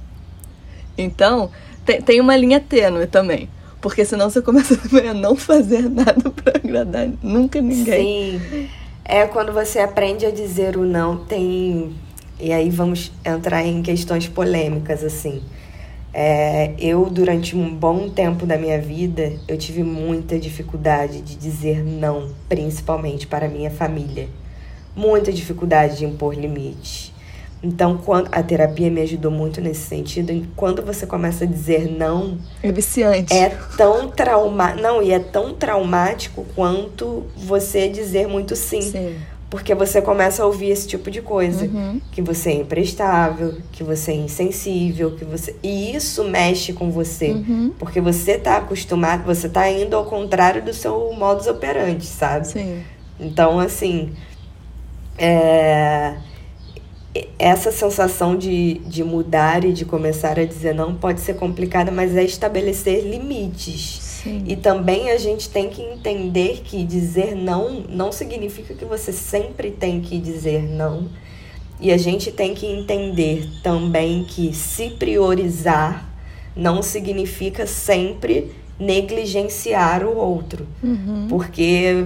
[0.97, 1.51] Então,
[1.87, 3.49] tem, tem uma linha tênue também.
[3.79, 4.77] Porque senão você começa
[5.09, 8.39] a não fazer nada para agradar nunca ninguém.
[8.39, 8.69] Sim.
[9.05, 11.95] É quando você aprende a dizer o não, tem.
[12.39, 15.41] E aí vamos entrar em questões polêmicas, assim.
[16.13, 21.83] É, eu, durante um bom tempo da minha vida, eu tive muita dificuldade de dizer
[21.83, 24.27] não, principalmente para minha família.
[24.95, 27.06] Muita dificuldade de impor limites.
[27.63, 32.37] Então, quando a terapia me ajudou muito nesse sentido, quando você começa a dizer não,
[32.61, 33.33] é viciante.
[33.33, 38.81] É tão trauma, não, e é tão traumático quanto você dizer muito sim.
[38.81, 39.15] Sim.
[39.49, 42.01] Porque você começa a ouvir esse tipo de coisa, Uhum.
[42.11, 47.29] que você é imprestável, que você é insensível, que você e isso mexe com você,
[47.31, 47.71] Uhum.
[47.79, 52.45] porque você tá acostumado, você tá indo ao contrário do seu modus operandi, sabe?
[52.45, 52.83] Sim.
[53.19, 54.11] Então, assim,
[55.17, 56.15] é,
[57.37, 62.15] essa sensação de, de mudar e de começar a dizer não pode ser complicada, mas
[62.15, 63.99] é estabelecer limites.
[64.23, 64.43] Sim.
[64.47, 69.71] E também a gente tem que entender que dizer não não significa que você sempre
[69.71, 71.07] tem que dizer não.
[71.79, 76.11] E a gente tem que entender também que se priorizar
[76.55, 80.67] não significa sempre negligenciar o outro.
[80.83, 81.27] Uhum.
[81.29, 82.05] Porque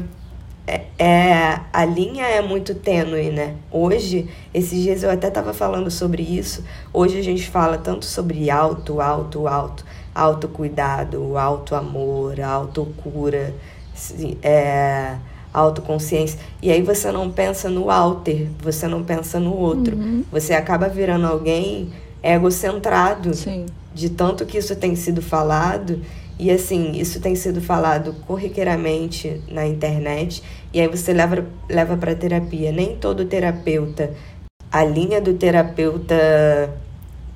[0.72, 3.56] é, é- a linha é muito tênue, né?
[3.72, 6.64] Hoje, esses dias eu até estava falando sobre isso.
[6.94, 13.54] Hoje a gente fala tanto sobre auto, auto, auto, autocuidado, auto-amor, autocura,
[13.94, 15.16] se- é,
[15.54, 16.40] autoconsciência.
[16.62, 19.96] E aí você não pensa no alter, você não pensa no outro.
[19.96, 20.24] Uhum.
[20.32, 21.90] Você acaba virando alguém
[22.24, 23.66] egocentrado Sim.
[23.94, 26.00] de tanto que isso tem sido falado
[26.40, 30.42] e assim isso tem sido falado corriqueiramente na internet
[30.74, 32.72] e aí você leva leva para terapia.
[32.72, 34.12] Nem todo terapeuta
[34.72, 36.16] a linha do terapeuta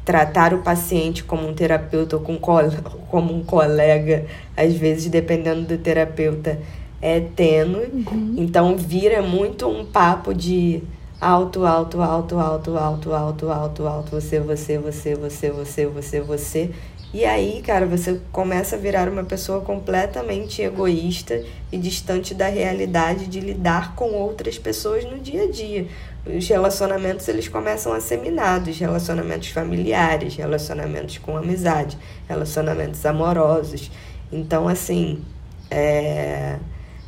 [0.05, 2.37] tratar o paciente como um terapeuta ou com
[3.09, 6.59] como um colega às vezes dependendo do terapeuta
[7.01, 8.05] é tênue.
[8.37, 10.81] Então vira muito um papo de
[11.19, 14.11] Alto, alto, alto, alto, alto, alto, alto, alto.
[14.11, 16.71] Você, você, você, você, você, você, você.
[17.13, 23.27] E aí, cara, você começa a virar uma pessoa completamente egoísta e distante da realidade
[23.27, 25.87] de lidar com outras pessoas no dia a dia.
[26.25, 31.97] Os relacionamentos eles começam a ser minados, relacionamentos familiares, relacionamentos com amizade,
[32.27, 33.89] relacionamentos amorosos.
[34.29, 35.23] Então, assim,
[35.71, 36.57] é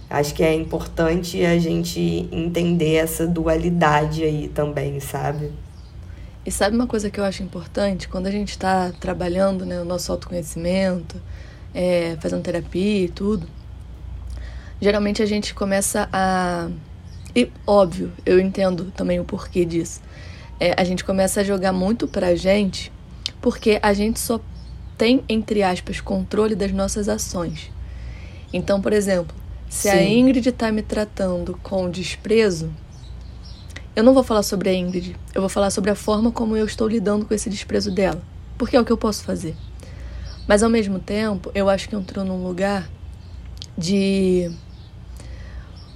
[0.10, 5.52] Acho que é importante a gente entender essa dualidade aí também, sabe?
[6.46, 8.08] E sabe uma coisa que eu acho importante?
[8.08, 11.22] Quando a gente está trabalhando né, o nosso autoconhecimento,
[11.74, 13.46] é, fazendo terapia e tudo,
[14.82, 16.70] geralmente a gente começa a.
[17.36, 20.02] E óbvio, eu entendo também o porquê disso.
[20.58, 22.92] É, a gente começa a jogar muito pra gente
[23.42, 24.40] porque a gente só
[24.98, 27.70] tem, entre aspas, controle das nossas ações.
[28.52, 29.36] Então, por exemplo,
[29.70, 30.20] se a Sim.
[30.20, 32.72] Ingrid tá me tratando com desprezo,
[33.96, 36.66] eu não vou falar sobre a Ingrid, eu vou falar sobre a forma como eu
[36.66, 38.22] estou lidando com esse desprezo dela,
[38.58, 39.56] porque é o que eu posso fazer.
[40.48, 42.90] Mas ao mesmo tempo, eu acho que entrou num lugar
[43.78, 44.50] de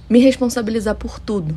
[0.08, 1.56] me responsabilizar por tudo.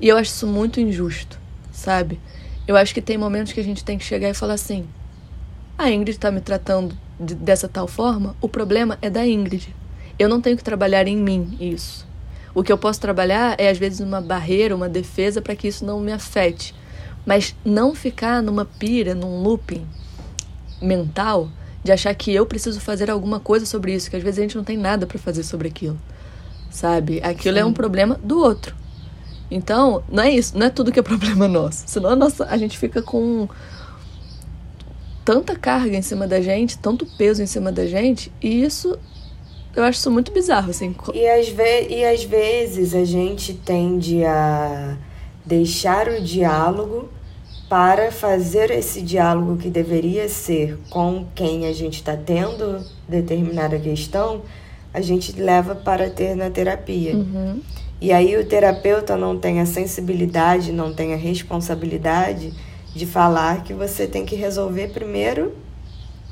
[0.00, 1.40] E eu acho isso muito injusto,
[1.72, 2.20] sabe?
[2.68, 4.86] Eu acho que tem momentos que a gente tem que chegar e falar assim:
[5.76, 9.74] a Ingrid tá me tratando de- dessa tal forma, o problema é da Ingrid.
[10.18, 12.06] Eu não tenho que trabalhar em mim isso.
[12.54, 15.84] O que eu posso trabalhar é, às vezes, uma barreira, uma defesa para que isso
[15.84, 16.74] não me afete.
[17.26, 19.86] Mas não ficar numa pira, num looping
[20.80, 21.50] mental
[21.84, 24.56] de achar que eu preciso fazer alguma coisa sobre isso, que às vezes a gente
[24.56, 25.98] não tem nada para fazer sobre aquilo.
[26.70, 27.20] Sabe?
[27.22, 27.68] Aquilo é Sim.
[27.68, 28.74] um problema do outro.
[29.50, 31.84] Então, não é isso, não é tudo que é problema nosso.
[31.86, 33.48] Senão a, nossa, a gente fica com
[35.24, 38.98] tanta carga em cima da gente, tanto peso em cima da gente, e isso
[39.76, 40.94] eu acho isso muito bizarro, assim.
[41.14, 44.96] E às, ve e às vezes a gente tende a
[45.44, 47.08] deixar o diálogo
[47.68, 54.42] para fazer esse diálogo que deveria ser com quem a gente está tendo determinada questão,
[54.94, 57.14] a gente leva para ter na terapia.
[57.14, 57.60] Uhum.
[58.00, 62.52] E aí o terapeuta não tem a sensibilidade, não tem a responsabilidade
[62.94, 65.54] de falar que você tem que resolver primeiro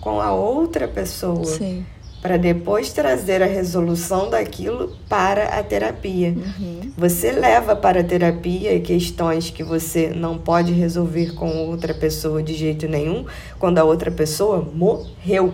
[0.00, 1.85] com a outra pessoa, Sim.
[2.24, 6.30] Para depois trazer a resolução daquilo para a terapia.
[6.30, 6.90] Uhum.
[6.96, 12.54] Você leva para a terapia questões que você não pode resolver com outra pessoa de
[12.54, 13.26] jeito nenhum,
[13.58, 15.52] quando a outra pessoa morreu.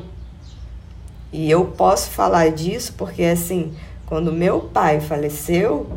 [1.32, 3.72] E eu posso falar disso porque, assim,
[4.06, 5.88] quando meu pai faleceu,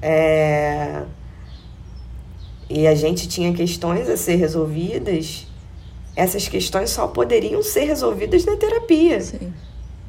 [0.00, 1.02] é,
[2.70, 5.46] e a gente tinha questões a ser resolvidas,
[6.16, 9.52] essas questões só poderiam ser resolvidas na terapia Sim.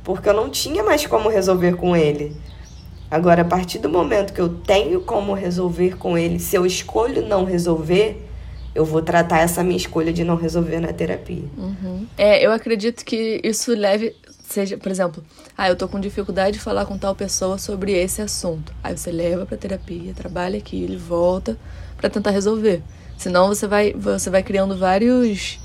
[0.04, 2.36] Porque eu não tinha mais como resolver com ele.
[3.10, 7.28] Agora, a partir do momento que eu tenho como resolver com ele, se eu escolho
[7.28, 8.26] não resolver,
[8.74, 11.44] eu vou tratar essa minha escolha de não resolver na terapia.
[11.58, 12.08] Uhum.
[12.18, 14.16] É, eu acredito que isso leve,
[14.48, 15.22] seja, por exemplo,
[15.58, 18.74] ah, eu tô com dificuldade de falar com tal pessoa sobre esse assunto.
[18.82, 21.58] Aí você leva pra terapia, trabalha aqui, ele volta
[21.98, 22.82] para tentar resolver.
[23.18, 25.60] Senão você vai, você vai criando vários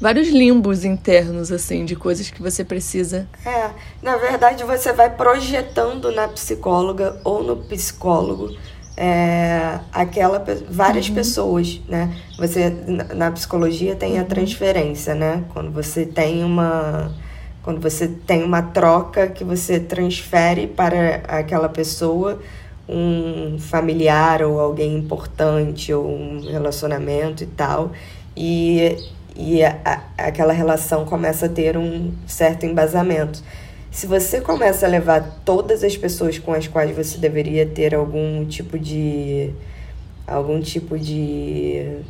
[0.00, 3.26] vários limbos internos, assim, de coisas que você precisa.
[3.44, 3.70] É,
[4.02, 8.56] na verdade você vai projetando na psicóloga ou no psicólogo
[8.96, 11.14] é, aquela várias uhum.
[11.14, 12.16] pessoas, né?
[12.38, 12.70] Você
[13.14, 14.28] na psicologia tem a uhum.
[14.28, 15.44] transferência, né?
[15.52, 17.12] Quando você tem uma
[17.62, 22.40] quando você tem uma troca que você transfere para aquela pessoa
[22.88, 27.90] um familiar ou alguém importante ou um relacionamento e tal
[28.36, 28.96] e
[29.38, 33.42] e a, a, aquela relação começa a ter um certo embasamento.
[33.90, 38.44] Se você começa a levar todas as pessoas com as quais você deveria ter algum
[38.44, 39.50] tipo de
[40.26, 42.00] algum tipo de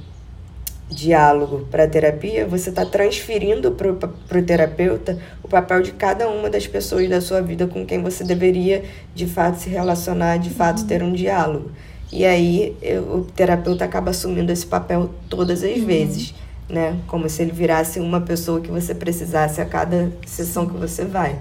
[0.88, 6.48] diálogo para a terapia, você está transferindo para o terapeuta o papel de cada uma
[6.48, 8.84] das pessoas da sua vida com quem você deveria
[9.14, 11.70] de fato se relacionar, de fato ter um diálogo.
[12.12, 15.86] E aí eu, o terapeuta acaba assumindo esse papel todas as uhum.
[15.86, 16.34] vezes
[16.68, 16.98] né?
[17.06, 21.38] Como se ele virasse uma pessoa que você precisasse a cada sessão que você vai.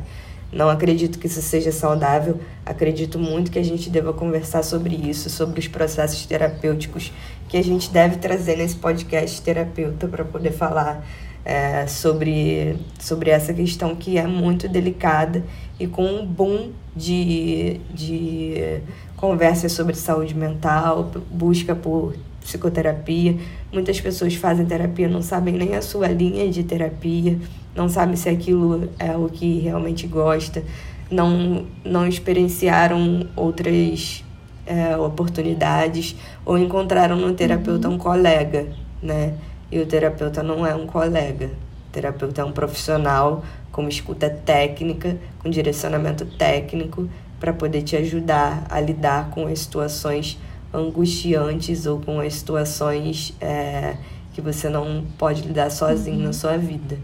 [0.51, 2.39] Não acredito que isso seja saudável.
[2.65, 7.11] Acredito muito que a gente deva conversar sobre isso, sobre os processos terapêuticos
[7.49, 11.05] que a gente deve trazer nesse podcast terapeuta para poder falar
[11.43, 15.43] é, sobre, sobre essa questão que é muito delicada
[15.79, 18.81] e com um boom de, de
[19.15, 23.35] conversas sobre saúde mental, busca por psicoterapia.
[23.73, 27.37] Muitas pessoas fazem terapia, não sabem nem a sua linha de terapia,
[27.75, 30.63] não sabem se aquilo é o que realmente gosta,
[31.09, 34.23] não, não experienciaram outras
[34.65, 38.67] é, oportunidades ou encontraram no terapeuta um colega,
[39.01, 39.33] né?
[39.71, 41.47] E o terapeuta não é um colega.
[41.47, 48.65] O terapeuta é um profissional com escuta técnica, com direcionamento técnico para poder te ajudar
[48.69, 50.39] a lidar com as situações
[50.75, 53.97] angustiantes ou com as situações é,
[54.33, 56.23] que você não pode lidar sozinho uhum.
[56.23, 56.97] na sua vida.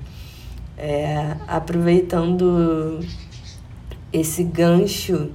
[0.78, 3.00] É, aproveitando
[4.12, 5.30] esse gancho,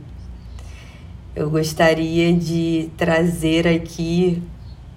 [1.34, 4.42] eu gostaria de trazer aqui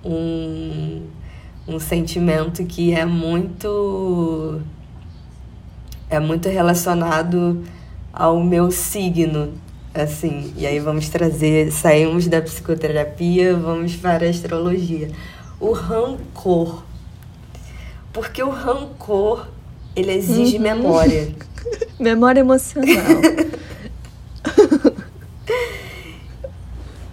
[0.04, 1.04] um,
[1.68, 4.62] um sentimento que é muito
[6.10, 7.64] é muito relacionado
[8.12, 9.54] ao meu signo,
[9.94, 15.10] Assim, e aí vamos trazer, saímos da psicoterapia, vamos para a astrologia.
[15.60, 16.84] O rancor.
[18.14, 19.48] Porque o rancor,
[19.96, 20.64] ele exige uhum.
[20.64, 21.34] memória.
[22.00, 23.22] memória emocional.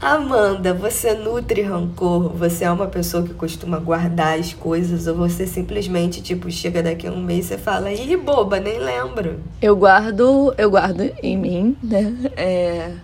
[0.07, 2.29] Amanda, você nutre rancor?
[2.35, 7.09] Você é uma pessoa que costuma guardar as coisas ou você simplesmente, tipo, chega daqui
[7.09, 9.43] a um mês e fala, ih, boba, nem lembro?
[9.61, 12.17] Eu guardo, eu guardo em mim, né?
[12.37, 12.95] É...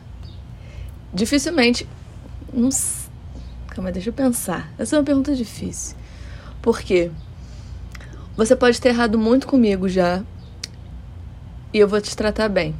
[1.12, 1.88] Dificilmente.
[2.54, 2.70] Não
[3.66, 4.72] Calma, deixa eu pensar.
[4.78, 5.96] Essa é uma pergunta difícil.
[6.62, 7.10] Por quê?
[8.36, 10.22] Você pode ter errado muito comigo já.
[11.74, 12.76] E eu vou te tratar bem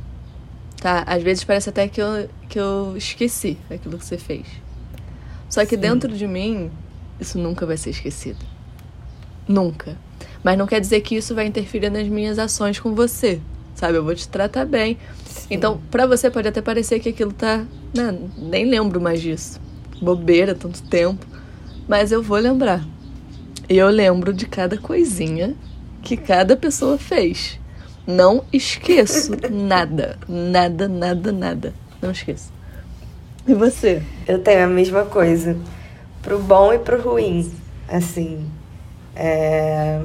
[0.83, 1.05] tá?
[1.07, 4.45] Às vezes parece até que eu, que eu esqueci aquilo que você fez.
[5.49, 5.81] Só que Sim.
[5.81, 6.73] dentro de mim,
[7.21, 8.45] isso nunca vai ser esquecido.
[9.47, 9.97] Nunca.
[10.43, 13.41] Mas não quer dizer que isso vai interferir nas minhas ações com você,
[13.77, 13.97] sabe?
[13.97, 14.99] Eu vou te tratar bem.
[15.25, 15.47] Sim.
[15.53, 17.65] Então, para você pode até parecer que aquilo tá.
[17.95, 19.61] Né, nem lembro mais disso.
[20.01, 21.25] Bobeira, tanto tempo.
[21.87, 22.85] Mas eu vou lembrar.
[23.69, 25.55] E eu lembro de cada coisinha
[26.03, 27.61] que cada pessoa fez.
[28.07, 30.19] Não esqueço nada.
[30.29, 31.75] Nada, nada, nada.
[32.01, 32.53] Não esqueço.
[33.47, 34.03] E você?
[34.27, 35.57] Eu tenho a mesma coisa.
[36.21, 37.51] Pro bom e pro ruim.
[37.89, 38.49] Assim.
[39.15, 40.01] É...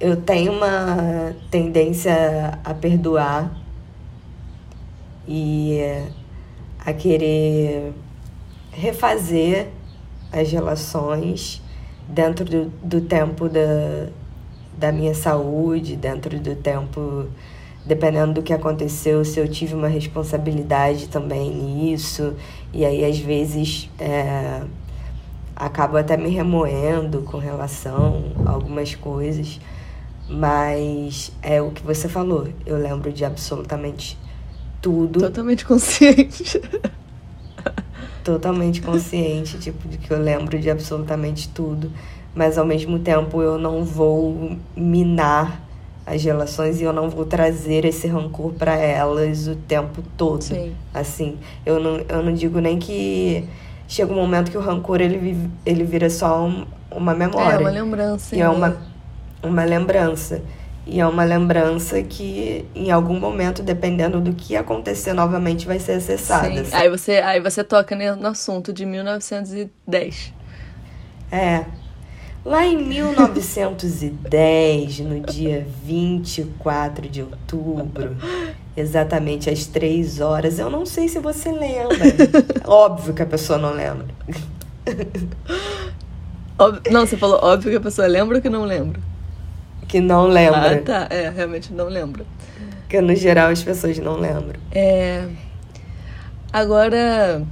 [0.00, 3.54] Eu tenho uma tendência a perdoar
[5.26, 5.78] e
[6.84, 7.92] a querer
[8.72, 9.68] refazer
[10.32, 11.62] as relações
[12.08, 14.08] dentro do, do tempo da,
[14.76, 17.26] da minha saúde, dentro do tempo,
[17.84, 22.34] dependendo do que aconteceu, se eu tive uma responsabilidade também nisso,
[22.72, 24.62] e aí às vezes é,
[25.54, 29.60] acabo até me remoendo com relação a algumas coisas,
[30.28, 34.18] mas é o que você falou, eu lembro de absolutamente
[34.80, 35.20] tudo.
[35.20, 36.60] Totalmente consciente.
[38.24, 41.92] Totalmente consciente, tipo, de que eu lembro de absolutamente tudo
[42.34, 45.62] mas ao mesmo tempo eu não vou minar
[46.06, 50.42] as relações e eu não vou trazer esse rancor para elas o tempo todo.
[50.42, 50.74] Sim.
[50.92, 53.48] Assim, eu não, eu não digo nem que
[53.88, 57.54] chega um momento que o rancor ele, ele vira só um, uma memória.
[57.54, 58.36] É uma lembrança.
[58.36, 58.48] E é né?
[58.50, 58.76] uma,
[59.42, 60.42] uma lembrança.
[60.86, 65.92] E é uma lembrança que, em algum momento, dependendo do que acontecer novamente, vai ser
[65.92, 66.62] acessada.
[66.62, 66.76] Sim.
[66.76, 70.34] Aí você, aí você toca no assunto de 1910.
[71.32, 71.64] É.
[72.44, 78.14] Lá em 1910, no dia 24 de outubro,
[78.76, 81.96] exatamente às três horas, eu não sei se você lembra.
[82.66, 84.04] Óbvio que a pessoa não lembra.
[86.58, 89.00] Óbvio- não, você falou óbvio que a pessoa lembra ou que não lembra?
[89.88, 90.76] Que não lembra.
[90.76, 91.06] Ah, tá.
[91.10, 92.26] É, realmente não lembra.
[92.80, 94.60] Porque no geral as pessoas não lembram.
[94.70, 95.26] É...
[96.52, 97.42] Agora,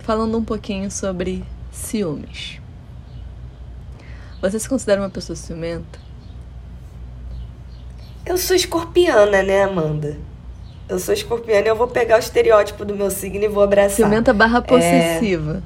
[0.00, 2.61] falando um pouquinho sobre ciúmes.
[4.42, 6.00] Você se considera uma pessoa ciumenta?
[8.26, 10.18] Eu sou escorpiana, né, Amanda?
[10.88, 13.96] Eu sou escorpiana e eu vou pegar o estereótipo do meu signo e vou abraçar.
[13.96, 15.62] Ciumenta barra possessiva.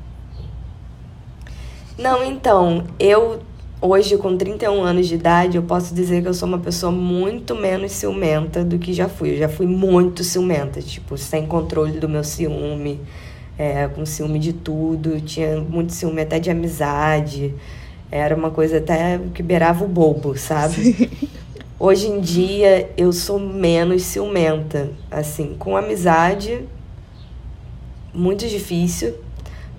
[1.98, 3.40] Não, então, eu
[3.80, 7.54] hoje com 31 anos de idade, eu posso dizer que eu sou uma pessoa muito
[7.54, 9.32] menos ciumenta do que já fui.
[9.32, 13.00] Eu já fui muito ciumenta, tipo, sem controle do meu ciúme,
[13.56, 17.54] é, com ciúme de tudo, tinha muito ciúme até de amizade.
[18.11, 21.11] Era uma coisa até que beirava o bobo, sabe?
[21.78, 26.66] Hoje em dia eu sou menos ciumenta, assim, com amizade
[28.14, 29.14] muito difícil.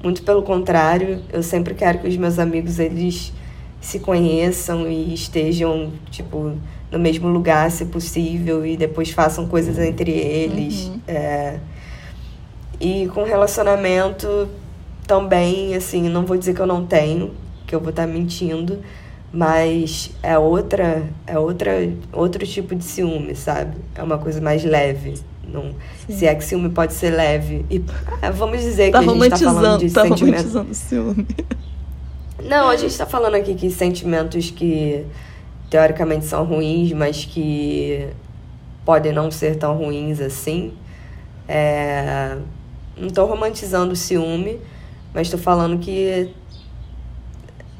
[0.04, 3.34] Muito pelo contrário, eu sempre quero que os meus amigos eles
[3.82, 6.54] se conheçam e estejam tipo
[6.92, 10.86] no mesmo lugar, se possível, e depois façam coisas entre eles.
[10.86, 11.00] Uhum.
[11.08, 11.58] É,
[12.80, 14.48] E com relacionamento
[15.08, 17.32] também, assim, não vou dizer que eu não tenho,
[17.68, 18.80] que eu vou estar mentindo,
[19.32, 21.72] mas é outra, é outra,
[22.14, 23.78] outro tipo de ciúme, sabe?
[23.96, 25.16] É uma coisa mais leve.
[25.44, 25.76] Não,
[26.10, 27.66] se é que ciúme pode ser leve.
[27.70, 27.84] E
[28.22, 30.36] ah, vamos dizer Tá que a gente tá falando de tá sentimento.
[30.36, 31.28] romantizando ciúme.
[32.44, 35.06] Não, a gente tá falando aqui que sentimentos que
[35.70, 38.08] teoricamente são ruins, mas que
[38.86, 40.74] podem não ser tão ruins assim.
[41.48, 42.38] É,
[42.98, 44.60] Não tô romantizando o ciúme,
[45.14, 46.34] mas tô falando que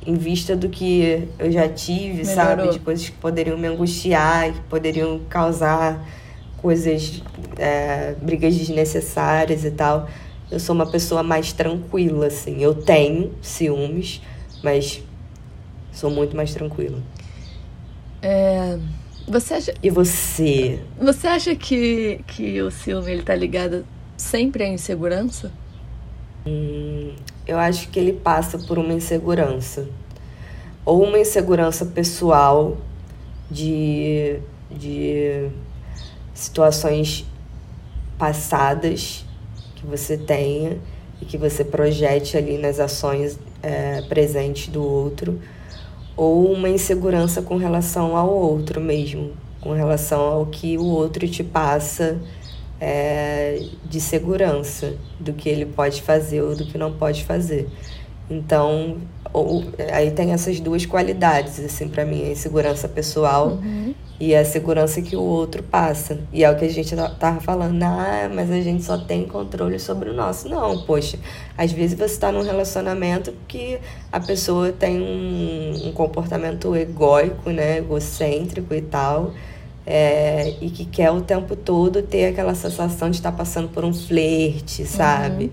[0.08, 2.50] em vista do que eu já tive, sabe?
[2.62, 2.72] Melhorou.
[2.74, 6.04] De coisas que poderiam me angustiar, que poderiam causar
[6.62, 7.22] coisas,
[7.58, 10.08] é, brigas desnecessárias e tal.
[10.50, 12.62] Eu sou uma pessoa mais tranquila, assim.
[12.64, 14.22] Eu tenho ciúmes,
[14.64, 15.04] mas
[15.92, 17.00] sou muito mais tranquila.
[18.22, 18.80] É,
[19.28, 20.80] Você acha, E você?
[20.98, 23.86] você acha que, que o ciúme ele tá ligado
[24.16, 25.52] sempre à insegurança?
[27.48, 29.88] Eu acho que ele passa por uma insegurança.
[30.86, 32.78] Ou uma insegurança pessoal
[33.50, 34.38] de,
[34.70, 35.50] de
[36.34, 37.26] situações
[38.18, 39.26] passadas
[39.76, 40.78] que você tenha
[41.22, 45.40] e que você projete ali nas ações é, presentes do outro.
[46.18, 49.32] Ou uma insegurança com relação ao outro mesmo,
[49.62, 52.18] com relação ao que o outro te passa
[52.80, 57.68] é, de segurança do que ele pode fazer ou do que não pode fazer.
[58.30, 58.98] Então,
[59.32, 59.64] ou,
[59.94, 63.58] aí tem essas duas qualidades, assim, para mim, a insegurança pessoal
[64.20, 66.20] e a segurança que o outro passa.
[66.34, 69.26] E é o que a gente ta- tava falando, ah, mas a gente só tem
[69.26, 70.50] controle sobre o nosso.
[70.50, 71.18] Não, poxa,
[71.58, 73.80] às vezes você está num relacionamento que
[74.12, 79.34] a pessoa tem um, um comportamento egóico, né, egocêntrico e tal,
[79.90, 83.94] é, e que quer o tempo todo ter aquela sensação de estar passando por um
[83.94, 85.50] flerte, sabe?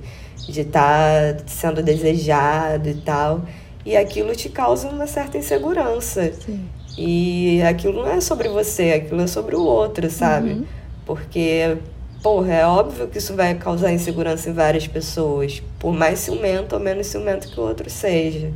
[0.49, 3.43] De estar sendo desejado e tal.
[3.87, 6.33] E aquilo te causa uma certa insegurança.
[6.33, 6.67] Sim.
[6.99, 10.51] E aquilo não é sobre você, aquilo é sobre o outro, sabe?
[10.55, 10.65] Uhum.
[11.07, 11.77] Porque,
[12.21, 16.81] porra, é óbvio que isso vai causar insegurança em várias pessoas, por mais ciumento ou
[16.81, 18.51] menos ciumento que o outro seja.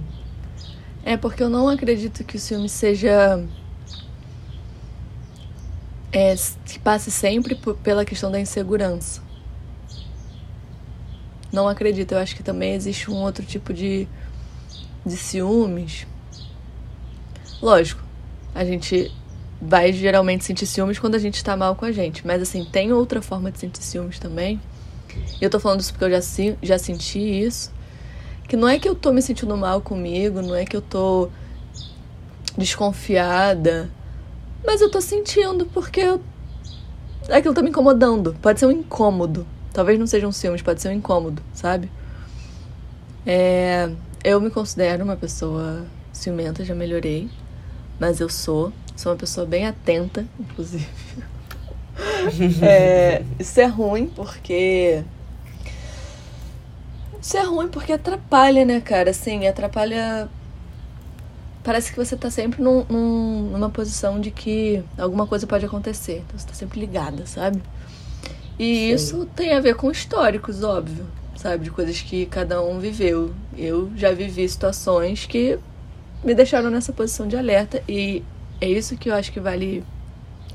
[1.05, 3.45] É porque eu não acredito que o ciúme seja.
[6.11, 6.35] É,
[6.65, 9.21] que passe sempre por- pela questão da insegurança.
[11.53, 12.13] Não acredito.
[12.13, 14.07] Eu acho que também existe um outro tipo de,
[15.05, 16.07] de ciúmes.
[17.61, 18.03] Lógico,
[18.55, 19.13] a gente
[19.61, 22.27] vai geralmente sentir ciúmes quando a gente tá mal com a gente.
[22.27, 24.61] Mas assim, tem outra forma de sentir ciúmes também.
[25.41, 27.73] E eu tô falando isso porque eu já, já senti isso.
[28.47, 31.29] Que não é que eu tô me sentindo mal comigo, não é que eu tô
[32.57, 33.91] desconfiada.
[34.65, 36.19] Mas eu tô sentindo porque
[37.31, 38.35] aquilo tá me incomodando.
[38.41, 39.47] Pode ser um incômodo.
[39.73, 41.91] Talvez não seja um ciúmes, pode ser um incômodo, sabe?
[43.27, 43.91] É...
[44.25, 47.31] Eu me considero uma pessoa ciumenta, já melhorei.
[47.99, 48.73] Mas eu sou.
[48.97, 50.87] Sou uma pessoa bem atenta, inclusive.
[52.63, 55.03] é, isso é ruim porque.
[57.21, 59.11] Isso é ruim porque atrapalha, né, cara?
[59.11, 60.29] Assim, atrapalha.
[61.69, 66.25] Parece que você tá sempre num, num, numa posição de que alguma coisa pode acontecer.
[66.27, 67.61] Então você tá sempre ligada, sabe?
[68.59, 68.95] E Sim.
[68.95, 71.05] isso tem a ver com históricos, óbvio,
[71.37, 71.65] sabe?
[71.65, 73.35] De coisas que cada um viveu.
[73.55, 75.59] Eu já vivi situações que
[76.25, 78.25] me deixaram nessa posição de alerta e
[78.63, 79.85] é isso que eu acho que vale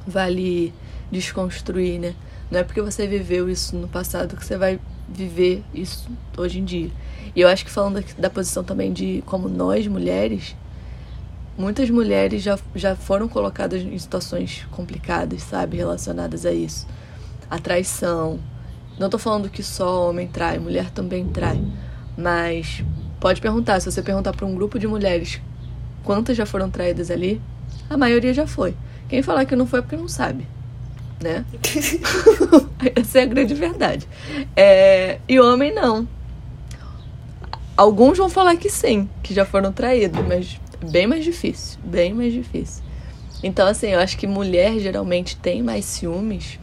[0.07, 0.73] vale
[1.11, 2.15] desconstruir, né?
[2.49, 6.65] Não é porque você viveu isso no passado que você vai viver isso hoje em
[6.65, 6.89] dia.
[7.35, 10.55] E eu acho que falando da posição também de como nós mulheres,
[11.57, 16.87] muitas mulheres já, já foram colocadas em situações complicadas, sabe, relacionadas a isso.
[17.49, 18.39] A traição.
[18.99, 21.63] Não tô falando que só homem trai, mulher também trai.
[22.17, 22.83] Mas
[23.19, 25.41] pode perguntar, se você perguntar para um grupo de mulheres
[26.03, 27.41] quantas já foram traídas ali,
[27.89, 28.75] a maioria já foi.
[29.07, 30.47] Quem falar que não foi é porque não sabe,
[31.21, 31.45] né?
[32.95, 34.07] Essa é a grande verdade.
[34.55, 35.19] É...
[35.27, 36.07] E homem não.
[37.75, 42.33] Alguns vão falar que sim, que já foram traídos, mas bem mais difícil, bem mais
[42.33, 42.83] difícil.
[43.41, 46.59] Então, assim, eu acho que mulher geralmente tem mais ciúmes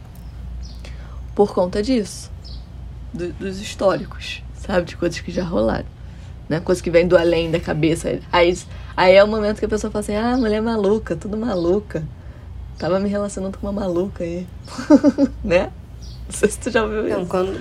[1.35, 2.31] por conta disso,
[3.13, 4.87] do, dos históricos, sabe?
[4.87, 5.85] De coisas que já rolaram,
[6.49, 6.59] né?
[6.59, 8.19] Coisas que vêm do além da cabeça.
[8.31, 8.55] Aí
[8.95, 12.03] Aí é o momento que a pessoa fala assim: ah, mulher maluca, tudo maluca.
[12.77, 14.47] Tava me relacionando com uma maluca aí.
[15.43, 15.71] né?
[16.31, 17.29] Não sei se tu já ouviu não, isso.
[17.29, 17.59] Quando...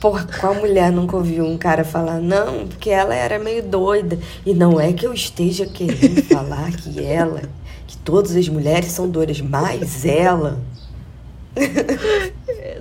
[0.00, 4.18] Porra, qual mulher nunca ouviu um cara falar, não, porque ela era meio doida.
[4.44, 7.42] E não é que eu esteja querendo falar que ela,
[7.86, 10.60] que todas as mulheres são doidas, mas ela.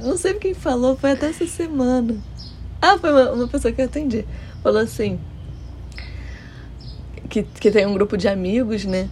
[0.01, 2.15] não sei quem falou, foi até essa semana.
[2.81, 4.25] Ah, foi uma, uma pessoa que eu atendi.
[4.63, 5.19] Falou assim:
[7.29, 9.07] que, que tem um grupo de amigos, né?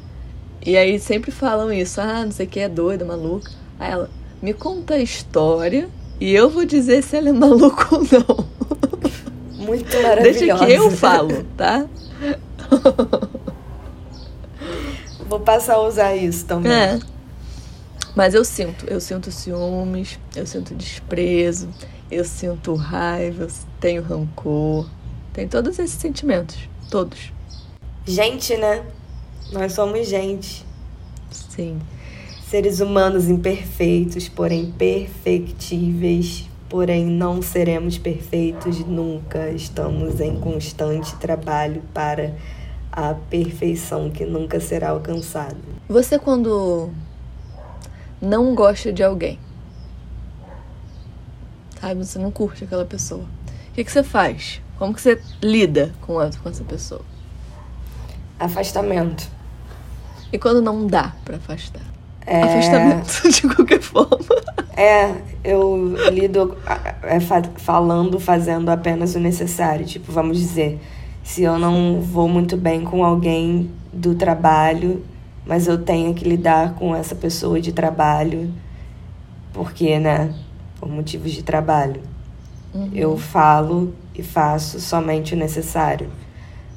[0.66, 3.52] E aí sempre falam isso, ah, não sei o que, é doida, maluca.
[3.80, 4.10] Aí ela,
[4.44, 5.90] me conta a história
[6.20, 8.46] e eu vou dizer se ela é maluca ou não.
[9.66, 10.40] Muito maravilhosa.
[10.40, 11.88] Deixa que eu falo, tá?
[15.28, 16.72] Vou passar a usar isso também.
[16.72, 17.00] É.
[18.16, 21.70] Mas eu sinto, eu sinto ciúmes, eu sinto desprezo,
[22.12, 24.88] eu sinto raiva, eu tenho rancor,
[25.32, 27.32] tem todos esses sentimentos, todos
[28.06, 28.86] gente, né?
[29.52, 30.66] Nós somos gente.
[31.32, 31.80] Sim.
[32.54, 39.50] Seres humanos imperfeitos, porém perfectíveis, porém não seremos perfeitos nunca.
[39.50, 42.36] Estamos em constante trabalho para
[42.92, 45.58] a perfeição que nunca será alcançada.
[45.90, 46.92] Você quando
[48.22, 49.40] não gosta de alguém,
[51.82, 53.24] sabe, você não curte aquela pessoa.
[53.24, 54.62] O que, que você faz?
[54.78, 57.02] Como que você lida com, essa pessoa?
[58.40, 59.28] Afastamento.
[60.32, 61.93] E quando não dá para afastar?
[62.26, 62.42] É...
[62.42, 64.18] Afastamento, de qualquer forma.
[64.76, 65.14] É,
[65.44, 66.58] eu lido
[67.04, 67.20] é,
[67.58, 69.86] falando, fazendo apenas o necessário.
[69.86, 70.80] Tipo, vamos dizer,
[71.24, 75.04] se eu não vou muito bem com alguém do trabalho,
[75.46, 78.52] mas eu tenho que lidar com essa pessoa de trabalho,
[79.54, 80.34] porque, né,
[80.80, 82.02] por motivos de trabalho.
[82.74, 82.90] Uhum.
[82.94, 86.10] Eu falo e faço somente o necessário.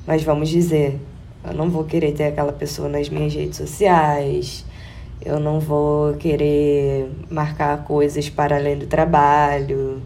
[0.06, 1.00] Mas vamos dizer,
[1.44, 4.64] eu não vou querer ter aquela pessoa nas minhas redes sociais.
[5.20, 10.02] Eu não vou querer marcar coisas para além do trabalho,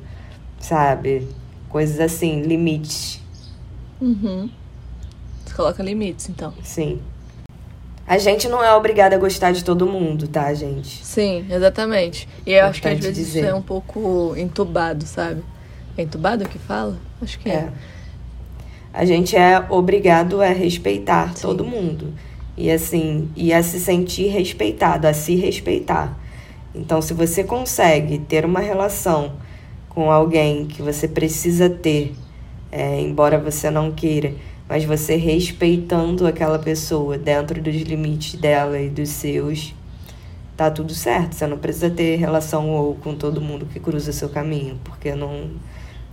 [0.58, 1.28] sabe?
[1.68, 3.20] Coisas assim, limites.
[4.00, 4.48] Uhum.
[5.44, 6.54] Você coloca limites, então.
[6.62, 7.00] Sim.
[8.06, 11.04] A gente não é obrigada a gostar de todo mundo, tá, gente?
[11.04, 12.28] Sim, exatamente.
[12.44, 13.40] E eu acho que às vezes dizer.
[13.40, 15.44] isso é um pouco entubado, sabe?
[15.96, 16.98] É entubado que fala?
[17.22, 17.54] Acho que é.
[17.54, 17.72] é
[18.92, 21.42] a gente é obrigado a respeitar Sim.
[21.42, 22.12] todo mundo.
[22.60, 26.20] E assim, e a se sentir respeitado, a se respeitar.
[26.74, 29.32] Então, se você consegue ter uma relação
[29.88, 32.14] com alguém que você precisa ter,
[32.70, 34.34] é, embora você não queira,
[34.68, 39.74] mas você respeitando aquela pessoa dentro dos limites dela e dos seus,
[40.54, 41.36] tá tudo certo.
[41.36, 45.48] Você não precisa ter relação ou com todo mundo que cruza seu caminho, porque não,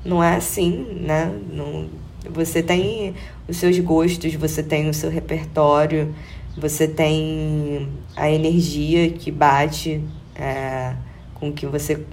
[0.05, 1.29] não é assim, né?
[1.51, 1.89] Não,
[2.29, 3.13] você tem
[3.47, 6.13] os seus gostos, você tem o seu repertório,
[6.57, 10.01] você tem a energia que bate
[10.35, 10.95] é,
[11.35, 12.03] com o que você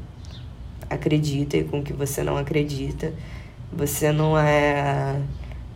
[0.91, 3.13] acredita e com o que você não acredita.
[3.73, 5.19] Você não é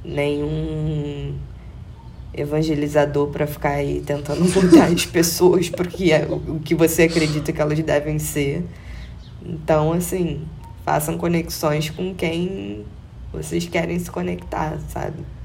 [0.05, 1.35] nenhum
[2.35, 7.61] evangelizador para ficar aí tentando mudar as pessoas porque é o que você acredita que
[7.61, 8.65] elas devem ser.
[9.43, 10.43] Então, assim,
[10.85, 12.85] façam conexões com quem
[13.33, 15.38] vocês querem se conectar, sabe?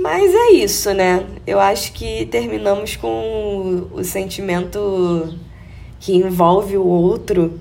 [0.00, 1.26] Mas é isso, né?
[1.46, 5.34] Eu acho que terminamos com o sentimento
[5.98, 7.58] que envolve o outro,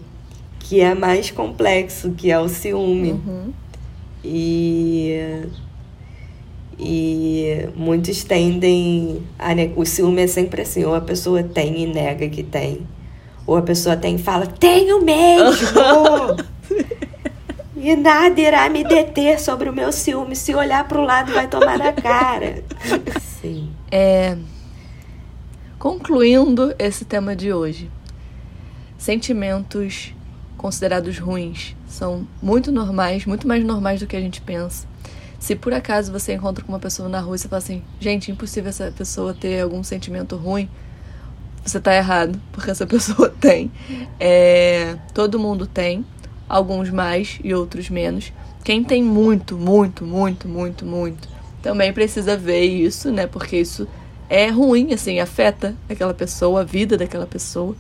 [0.60, 3.12] que é mais complexo, que é o ciúme.
[3.12, 3.54] Uhum.
[4.24, 5.48] E
[6.80, 9.50] e muitos tendem a.
[9.76, 12.86] O ciúme é sempre assim: ou a pessoa tem e nega que tem,
[13.48, 15.72] ou a pessoa tem e fala, tenho mesmo!
[17.88, 20.36] e nada irá me deter sobre o meu ciúme.
[20.36, 22.62] Se olhar para o lado, vai tomar na cara.
[23.22, 23.70] Sim.
[23.90, 24.38] É.
[25.80, 27.90] Concluindo esse tema de hoje,
[28.98, 30.14] sentimentos
[30.58, 34.86] considerados ruins são muito normais, muito mais normais do que a gente pensa.
[35.40, 38.30] Se por acaso você encontra com uma pessoa na rua e você fala assim, gente,
[38.32, 40.68] impossível essa pessoa ter algum sentimento ruim,
[41.64, 43.72] você tá errado, porque essa pessoa tem.
[44.20, 46.06] É, todo mundo tem,
[46.48, 48.32] alguns mais e outros menos.
[48.64, 51.30] Quem tem muito, muito, muito, muito, muito,
[51.62, 53.28] também precisa ver isso, né?
[53.28, 53.88] Porque isso
[54.30, 57.76] é ruim, assim, afeta aquela pessoa, a vida daquela pessoa.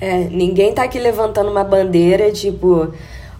[0.00, 2.92] É, ninguém tá aqui levantando uma bandeira tipo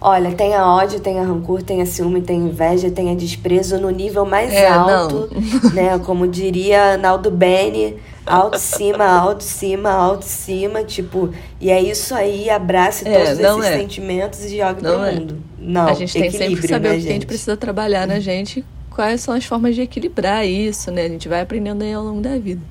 [0.05, 4.67] Olha, tenha ódio, tenha rancor, tenha ciúme, tenha inveja, tenha desprezo no nível mais é,
[4.67, 5.29] alto,
[5.73, 5.97] né?
[6.05, 7.95] Como diria Naldo Bene,
[8.25, 13.65] alto cima, alto cima, alto cima, tipo, e é isso aí, abrace é, todos esses
[13.65, 13.77] é.
[13.77, 15.11] sentimentos e jogue não pro é.
[15.13, 15.43] mundo.
[15.57, 17.09] Não, a gente tem sempre que saber né, o que gente?
[17.09, 21.05] a gente precisa trabalhar na gente, quais são as formas de equilibrar isso, né?
[21.05, 22.61] A gente vai aprendendo aí ao longo da vida.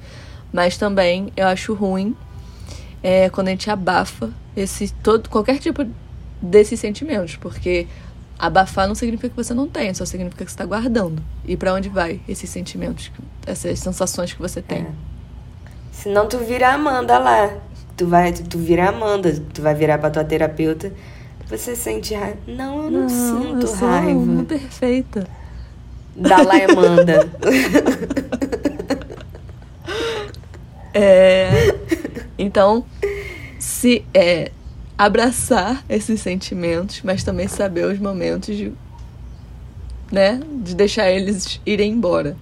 [0.53, 2.15] Mas também eu acho ruim
[3.03, 5.87] é, quando a gente abafa esse todo qualquer tipo
[6.41, 7.87] desses sentimentos, porque
[8.39, 11.23] abafar não significa que você não tem, só significa que você está guardando.
[11.47, 13.11] E para onde vai esses sentimentos,
[13.47, 14.83] essas sensações que você tem?
[14.83, 15.12] É.
[15.93, 17.53] Senão tu vira Amanda lá.
[17.97, 20.93] Tu vai, tu vira Amanda, tu vai virar pra tua terapeuta.
[21.49, 22.39] Você sente raiva?
[22.47, 24.19] Não, eu não, não sinto eu sou raiva.
[24.19, 25.29] Uma perfeita.
[26.17, 27.29] Dá lá, Amanda.
[30.95, 31.75] é,
[32.39, 32.85] então,
[33.59, 34.51] se é,
[34.97, 38.73] abraçar esses sentimentos, mas também saber os momentos de,
[40.11, 42.37] né, de deixar eles irem embora.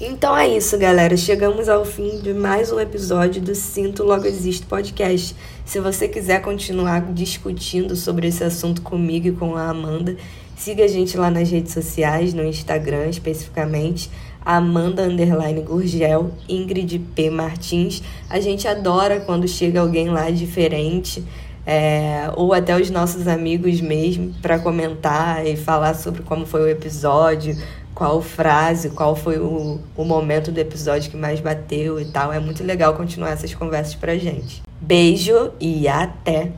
[0.00, 1.16] Então é isso, galera.
[1.16, 5.34] Chegamos ao fim de mais um episódio do Sinto Logo Existe podcast.
[5.64, 10.16] Se você quiser continuar discutindo sobre esse assunto comigo e com a Amanda,
[10.56, 14.08] siga a gente lá nas redes sociais, no Instagram especificamente,
[14.40, 17.28] Amanda Underline Gurgel, Ingrid P.
[17.28, 18.00] Martins.
[18.30, 21.24] A gente adora quando chega alguém lá diferente
[21.70, 26.68] é, ou até os nossos amigos mesmo, para comentar e falar sobre como foi o
[26.68, 27.54] episódio,
[27.98, 32.32] qual frase, qual foi o, o momento do episódio que mais bateu e tal.
[32.32, 34.62] É muito legal continuar essas conversas pra gente.
[34.80, 36.52] Beijo e até!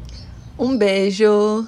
[0.58, 1.66] Um beijo!